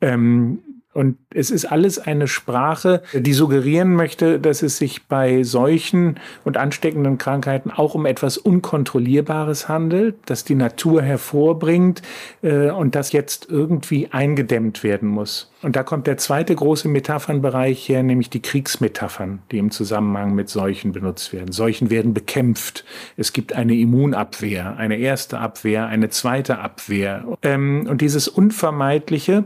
Ähm, 0.00 0.58
und 0.96 1.18
es 1.28 1.50
ist 1.50 1.66
alles 1.66 1.98
eine 1.98 2.26
Sprache, 2.26 3.02
die 3.12 3.34
suggerieren 3.34 3.94
möchte, 3.94 4.40
dass 4.40 4.62
es 4.62 4.78
sich 4.78 5.06
bei 5.08 5.42
solchen 5.42 6.18
und 6.42 6.56
ansteckenden 6.56 7.18
Krankheiten 7.18 7.70
auch 7.70 7.94
um 7.94 8.06
etwas 8.06 8.38
Unkontrollierbares 8.38 9.68
handelt, 9.68 10.14
das 10.24 10.44
die 10.44 10.54
Natur 10.54 11.02
hervorbringt 11.02 12.00
äh, 12.42 12.70
und 12.70 12.94
das 12.94 13.12
jetzt 13.12 13.48
irgendwie 13.50 14.08
eingedämmt 14.10 14.82
werden 14.82 15.10
muss. 15.10 15.52
Und 15.60 15.76
da 15.76 15.82
kommt 15.82 16.06
der 16.06 16.16
zweite 16.16 16.54
große 16.54 16.88
Metaphernbereich 16.88 17.88
her, 17.90 18.02
nämlich 18.02 18.30
die 18.30 18.40
Kriegsmetaphern, 18.40 19.40
die 19.50 19.58
im 19.58 19.70
Zusammenhang 19.70 20.34
mit 20.34 20.48
Seuchen 20.48 20.92
benutzt 20.92 21.34
werden. 21.34 21.52
Seuchen 21.52 21.90
werden 21.90 22.14
bekämpft. 22.14 22.86
Es 23.18 23.34
gibt 23.34 23.52
eine 23.52 23.74
Immunabwehr, 23.74 24.78
eine 24.78 24.96
erste 24.96 25.40
Abwehr, 25.40 25.88
eine 25.88 26.08
zweite 26.08 26.58
Abwehr. 26.58 27.24
Ähm, 27.42 27.86
und 27.86 28.00
dieses 28.00 28.28
Unvermeidliche, 28.28 29.44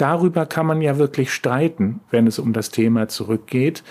darüber 0.00 0.46
kann 0.46 0.66
man 0.66 0.80
ja 0.80 0.98
wirklich 0.98 1.32
streiten, 1.32 2.00
wenn 2.10 2.26
es 2.26 2.38
um 2.38 2.52
das 2.52 2.70
Thema 2.70 3.08
zurückgeht. 3.08 3.82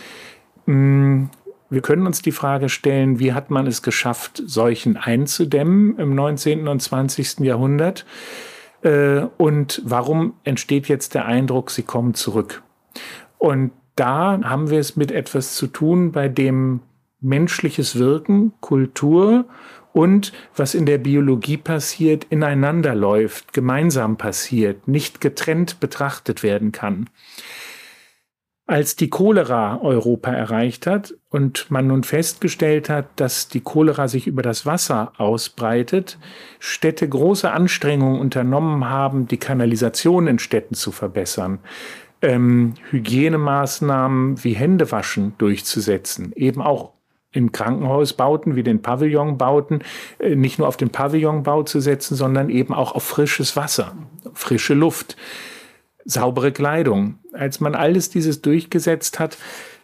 Mm, 0.65 1.25
wir 1.69 1.81
können 1.81 2.07
uns 2.07 2.21
die 2.21 2.31
Frage 2.31 2.69
stellen, 2.69 3.19
wie 3.19 3.33
hat 3.33 3.51
man 3.51 3.67
es 3.67 3.83
geschafft, 3.83 4.41
Seuchen 4.45 4.97
einzudämmen 4.97 5.97
im 5.97 6.15
19. 6.15 6.67
und 6.67 6.81
20. 6.81 7.41
Jahrhundert? 7.41 8.05
Äh, 8.81 9.21
und 9.37 9.81
warum 9.85 10.33
entsteht 10.43 10.87
jetzt 10.87 11.13
der 11.13 11.25
Eindruck, 11.25 11.69
sie 11.69 11.83
kommen 11.83 12.15
zurück? 12.15 12.63
Und 13.37 13.71
da 13.95 14.39
haben 14.43 14.69
wir 14.69 14.79
es 14.79 14.95
mit 14.95 15.11
etwas 15.11 15.55
zu 15.55 15.67
tun, 15.67 16.11
bei 16.11 16.27
dem 16.27 16.79
menschliches 17.21 17.99
Wirken, 17.99 18.53
Kultur 18.61 19.45
und 19.93 20.33
was 20.55 20.75
in 20.75 20.85
der 20.85 20.97
Biologie 20.97 21.57
passiert, 21.57 22.25
ineinander 22.29 22.95
läuft, 22.95 23.53
gemeinsam 23.53 24.17
passiert, 24.17 24.87
nicht 24.87 25.21
getrennt 25.21 25.79
betrachtet 25.79 26.43
werden 26.43 26.71
kann. 26.71 27.09
Als 28.69 28.95
die 28.95 29.09
Cholera 29.09 29.81
Europa 29.81 30.31
erreicht 30.31 30.85
hat 30.85 31.15
und 31.29 31.71
man 31.71 31.87
nun 31.87 32.03
festgestellt 32.03 32.87
hat, 32.87 33.07
dass 33.19 33.47
die 33.47 33.61
Cholera 33.61 34.07
sich 34.07 34.27
über 34.27 34.43
das 34.43 34.67
Wasser 34.67 35.13
ausbreitet, 35.17 36.19
Städte 36.59 37.09
große 37.09 37.49
Anstrengungen 37.49 38.21
unternommen 38.21 38.87
haben, 38.87 39.27
die 39.27 39.37
Kanalisation 39.37 40.27
in 40.27 40.37
Städten 40.37 40.75
zu 40.75 40.91
verbessern, 40.91 41.57
ähm, 42.21 42.75
Hygienemaßnahmen 42.91 44.43
wie 44.43 44.53
Händewaschen 44.53 45.33
durchzusetzen, 45.39 46.31
eben 46.35 46.61
auch 46.61 46.93
in 47.31 47.51
Krankenhausbauten 47.51 48.55
wie 48.55 48.63
den 48.63 48.81
Pavillonbauten 48.81 49.83
äh, 50.19 50.35
nicht 50.35 50.59
nur 50.59 50.67
auf 50.67 50.77
den 50.77 50.89
Pavillonbau 50.89 51.63
zu 51.63 51.79
setzen, 51.79 52.15
sondern 52.15 52.49
eben 52.49 52.73
auch 52.73 52.93
auf 52.93 53.03
frisches 53.03 53.55
Wasser, 53.55 53.95
frische 54.33 54.73
Luft, 54.73 55.15
saubere 56.05 56.51
Kleidung. 56.51 57.19
Als 57.33 57.59
man 57.59 57.75
alles 57.75 58.09
dieses 58.09 58.41
durchgesetzt 58.41 59.19
hat, 59.19 59.37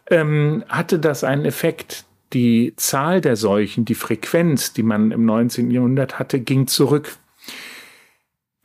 ähm, 0.10 0.63
hatte 0.67 0.99
das 0.99 1.23
einen 1.23 1.45
Effekt. 1.45 2.05
Die 2.34 2.73
Zahl 2.75 3.21
der 3.21 3.36
Seuchen, 3.36 3.86
die 3.86 3.95
Frequenz, 3.95 4.73
die 4.73 4.84
man 4.84 5.12
im 5.12 5.25
19. 5.25 5.69
Jahrhundert 5.69 6.19
hatte, 6.19 6.39
ging 6.39 6.67
zurück. 6.67 7.17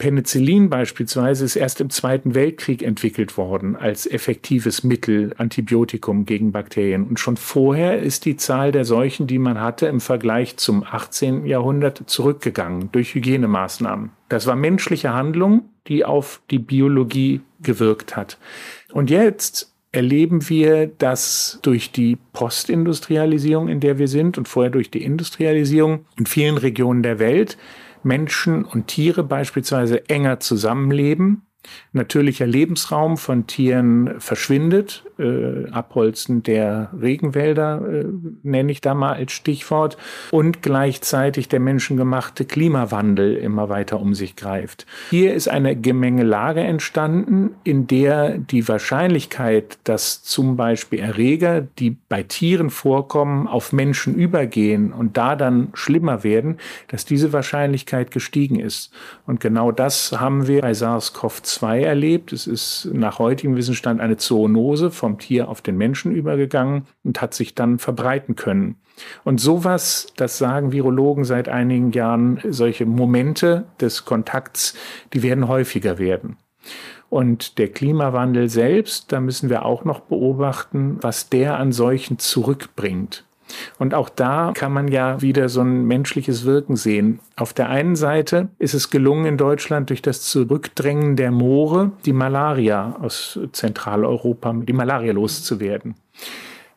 Penicillin 0.00 0.70
beispielsweise 0.70 1.44
ist 1.44 1.56
erst 1.56 1.82
im 1.82 1.90
Zweiten 1.90 2.34
Weltkrieg 2.34 2.82
entwickelt 2.82 3.36
worden 3.36 3.76
als 3.76 4.06
effektives 4.06 4.82
Mittel, 4.82 5.34
Antibiotikum 5.36 6.24
gegen 6.24 6.52
Bakterien. 6.52 7.06
Und 7.06 7.20
schon 7.20 7.36
vorher 7.36 8.00
ist 8.00 8.24
die 8.24 8.38
Zahl 8.38 8.72
der 8.72 8.86
Seuchen, 8.86 9.26
die 9.26 9.38
man 9.38 9.60
hatte, 9.60 9.86
im 9.86 10.00
Vergleich 10.00 10.56
zum 10.56 10.84
18. 10.84 11.44
Jahrhundert 11.44 12.04
zurückgegangen 12.06 12.88
durch 12.92 13.14
Hygienemaßnahmen. 13.14 14.08
Das 14.30 14.46
war 14.46 14.56
menschliche 14.56 15.12
Handlung, 15.12 15.68
die 15.86 16.06
auf 16.06 16.40
die 16.50 16.58
Biologie 16.58 17.42
gewirkt 17.60 18.16
hat. 18.16 18.38
Und 18.92 19.10
jetzt 19.10 19.70
erleben 19.92 20.48
wir, 20.48 20.86
dass 20.86 21.58
durch 21.60 21.92
die 21.92 22.16
Postindustrialisierung, 22.32 23.68
in 23.68 23.80
der 23.80 23.98
wir 23.98 24.08
sind, 24.08 24.38
und 24.38 24.48
vorher 24.48 24.70
durch 24.70 24.90
die 24.90 25.04
Industrialisierung 25.04 26.06
in 26.18 26.24
vielen 26.24 26.56
Regionen 26.56 27.02
der 27.02 27.18
Welt, 27.18 27.58
Menschen 28.02 28.64
und 28.64 28.86
Tiere 28.86 29.22
beispielsweise 29.22 30.08
enger 30.08 30.40
zusammenleben 30.40 31.46
natürlicher 31.92 32.46
Lebensraum 32.46 33.16
von 33.16 33.46
Tieren 33.46 34.20
verschwindet. 34.20 35.04
Äh, 35.18 35.70
Abholzen 35.70 36.42
der 36.42 36.90
Regenwälder 37.00 37.82
äh, 37.86 38.04
nenne 38.42 38.72
ich 38.72 38.80
da 38.80 38.94
mal 38.94 39.14
als 39.14 39.32
Stichwort. 39.32 39.96
Und 40.30 40.62
gleichzeitig 40.62 41.48
der 41.48 41.60
menschengemachte 41.60 42.44
Klimawandel 42.44 43.36
immer 43.36 43.68
weiter 43.68 44.00
um 44.00 44.14
sich 44.14 44.36
greift. 44.36 44.86
Hier 45.10 45.34
ist 45.34 45.48
eine 45.48 45.76
Gemengelage 45.76 46.60
entstanden, 46.60 47.54
in 47.64 47.86
der 47.86 48.38
die 48.38 48.66
Wahrscheinlichkeit, 48.68 49.78
dass 49.84 50.22
zum 50.22 50.56
Beispiel 50.56 51.00
Erreger, 51.00 51.60
die 51.60 51.96
bei 52.08 52.22
Tieren 52.22 52.70
vorkommen, 52.70 53.46
auf 53.46 53.72
Menschen 53.72 54.14
übergehen 54.14 54.92
und 54.92 55.16
da 55.16 55.36
dann 55.36 55.68
schlimmer 55.74 56.24
werden, 56.24 56.58
dass 56.88 57.04
diese 57.04 57.32
Wahrscheinlichkeit 57.32 58.10
gestiegen 58.10 58.58
ist. 58.58 58.92
Und 59.26 59.40
genau 59.40 59.72
das 59.72 60.12
haben 60.18 60.46
wir 60.46 60.62
bei 60.62 60.72
SARS-CoV-2 60.72 61.49
2 61.54 61.82
erlebt. 61.82 62.32
Es 62.32 62.46
ist 62.46 62.88
nach 62.92 63.18
heutigem 63.18 63.56
Wissensstand 63.56 64.00
eine 64.00 64.16
Zoonose 64.16 64.90
vom 64.90 65.18
Tier 65.18 65.48
auf 65.48 65.62
den 65.62 65.76
Menschen 65.76 66.12
übergegangen 66.12 66.86
und 67.04 67.20
hat 67.20 67.34
sich 67.34 67.54
dann 67.54 67.78
verbreiten 67.78 68.36
können. 68.36 68.76
Und 69.24 69.40
sowas, 69.40 70.08
das 70.16 70.38
sagen 70.38 70.72
Virologen 70.72 71.24
seit 71.24 71.48
einigen 71.48 71.92
Jahren, 71.92 72.40
solche 72.48 72.86
Momente 72.86 73.66
des 73.80 74.04
Kontakts, 74.04 74.74
die 75.12 75.22
werden 75.22 75.48
häufiger 75.48 75.98
werden. 75.98 76.36
Und 77.08 77.58
der 77.58 77.68
Klimawandel 77.68 78.48
selbst, 78.48 79.10
da 79.10 79.20
müssen 79.20 79.50
wir 79.50 79.64
auch 79.64 79.84
noch 79.84 80.00
beobachten, 80.00 80.98
was 81.00 81.28
der 81.28 81.58
an 81.58 81.72
solchen 81.72 82.18
zurückbringt. 82.18 83.24
Und 83.78 83.94
auch 83.94 84.08
da 84.08 84.52
kann 84.54 84.72
man 84.72 84.88
ja 84.88 85.22
wieder 85.22 85.48
so 85.48 85.60
ein 85.62 85.86
menschliches 85.86 86.44
Wirken 86.44 86.76
sehen. 86.76 87.20
Auf 87.36 87.52
der 87.52 87.68
einen 87.68 87.96
Seite 87.96 88.48
ist 88.58 88.74
es 88.74 88.90
gelungen 88.90 89.26
in 89.26 89.36
Deutschland 89.36 89.90
durch 89.90 90.02
das 90.02 90.22
Zurückdrängen 90.22 91.16
der 91.16 91.30
Moore 91.30 91.92
die 92.04 92.12
Malaria 92.12 92.96
aus 93.00 93.38
Zentraleuropa, 93.52 94.52
die 94.52 94.72
Malaria 94.72 95.12
loszuwerden. 95.12 95.94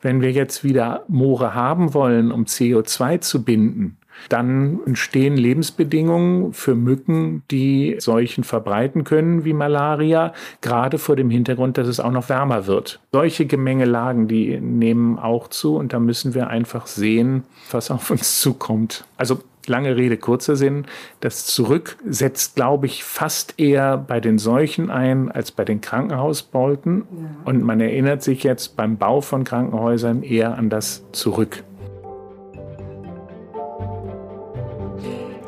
Wenn 0.02 0.22
wir 0.22 0.32
jetzt 0.32 0.64
wieder 0.64 1.06
Moore 1.08 1.54
haben 1.54 1.94
wollen, 1.94 2.32
um 2.32 2.44
CO2 2.44 3.22
zu 3.22 3.44
binden, 3.44 3.98
dann 4.30 4.80
entstehen 4.86 5.38
Lebensbedingungen 5.38 6.54
für 6.54 6.76
Mücken, 6.76 7.44
die 7.52 7.96
Seuchen 8.00 8.44
verbreiten 8.44 9.04
können 9.04 9.46
wie 9.46 9.54
Malaria, 9.54 10.34
gerade 10.62 10.98
vor 10.98 11.16
dem 11.16 11.30
Hintergrund, 11.30 11.78
dass 11.78 11.88
es 11.88 12.00
auch 12.00 12.12
noch 12.12 12.30
wärmer 12.30 12.68
wird. 12.68 13.00
Solche 13.12 13.46
Gemengelagen, 13.46 14.28
die 14.28 14.60
nehmen 14.60 15.20
auch 15.20 15.48
zu 15.48 15.76
und 15.76 15.94
da 15.94 16.00
müssen 16.00 16.34
wir 16.34 16.48
einfach 16.48 16.88
sehen, 16.88 17.44
was 17.72 17.92
auf 17.92 18.10
uns 18.12 18.40
zukommt. 18.42 19.06
Also 19.18 19.40
lange 19.68 19.96
Rede, 19.96 20.18
kurzer 20.18 20.56
Sinn. 20.56 20.86
Das 21.20 21.46
Zurück 21.46 21.98
setzt, 22.06 22.56
glaube 22.56 22.86
ich, 22.86 23.04
fast 23.04 23.60
eher 23.60 23.98
bei 23.98 24.20
den 24.20 24.38
Seuchen 24.38 24.90
ein 24.90 25.32
als 25.32 25.52
bei 25.52 25.66
den 25.66 25.82
Krankenhausbauten. 25.82 27.00
Ja. 27.00 27.30
Und 27.46 27.64
man 27.64 27.80
erinnert 27.80 28.24
sich 28.24 28.44
jetzt 28.44 28.76
beim 28.76 28.98
Bau 28.98 29.22
von 29.22 29.44
Krankenhäusern 29.44 30.24
eher 30.24 30.58
an 30.58 30.70
das 30.70 31.04
Zurück. 31.12 31.64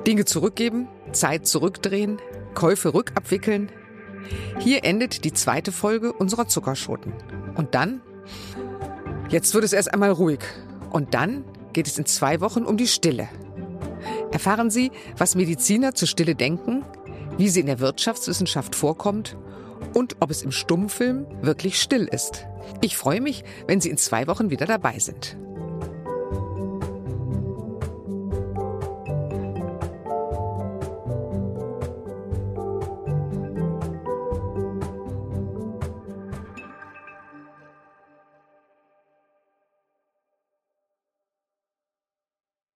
Dinge 0.06 0.26
zurückgeben, 0.26 0.88
Zeit 1.12 1.48
zurückdrehen, 1.48 2.20
Käufe 2.54 2.94
rückabwickeln. 2.94 3.72
Hier 4.60 4.84
endet 4.84 5.26
die 5.26 5.34
zweite 5.34 5.72
Folge 5.72 6.14
unserer 6.14 6.48
Zuckerschoten. 6.48 7.14
Und 7.56 7.76
dann? 7.76 8.02
Jetzt 9.30 9.54
wird 9.54 9.64
es 9.64 9.74
erst 9.74 9.94
einmal 9.94 10.12
ruhig. 10.12 10.40
Und 10.92 11.14
dann 11.14 11.44
geht 11.74 11.88
es 11.88 11.98
in 11.98 12.06
zwei 12.06 12.40
Wochen 12.42 12.64
um 12.64 12.78
die 12.78 12.88
Stille. 12.88 13.28
Erfahren 14.32 14.70
Sie, 14.70 14.92
was 15.18 15.36
Mediziner 15.36 15.94
zur 15.94 16.08
Stille 16.08 16.36
denken, 16.36 16.84
wie 17.38 17.50
sie 17.50 17.60
in 17.60 17.66
der 17.66 17.80
Wirtschaftswissenschaft 17.80 18.76
vorkommt 18.76 19.38
und 19.94 20.18
ob 20.20 20.32
es 20.32 20.42
im 20.42 20.52
Stummfilm 20.52 21.26
wirklich 21.42 21.82
still 21.82 22.08
ist. 22.08 22.46
Ich 22.82 22.98
freue 22.98 23.22
mich, 23.22 23.44
wenn 23.68 23.82
Sie 23.82 23.90
in 23.90 23.98
zwei 23.98 24.28
Wochen 24.28 24.50
wieder 24.50 24.66
dabei 24.66 25.00
sind. 25.00 25.38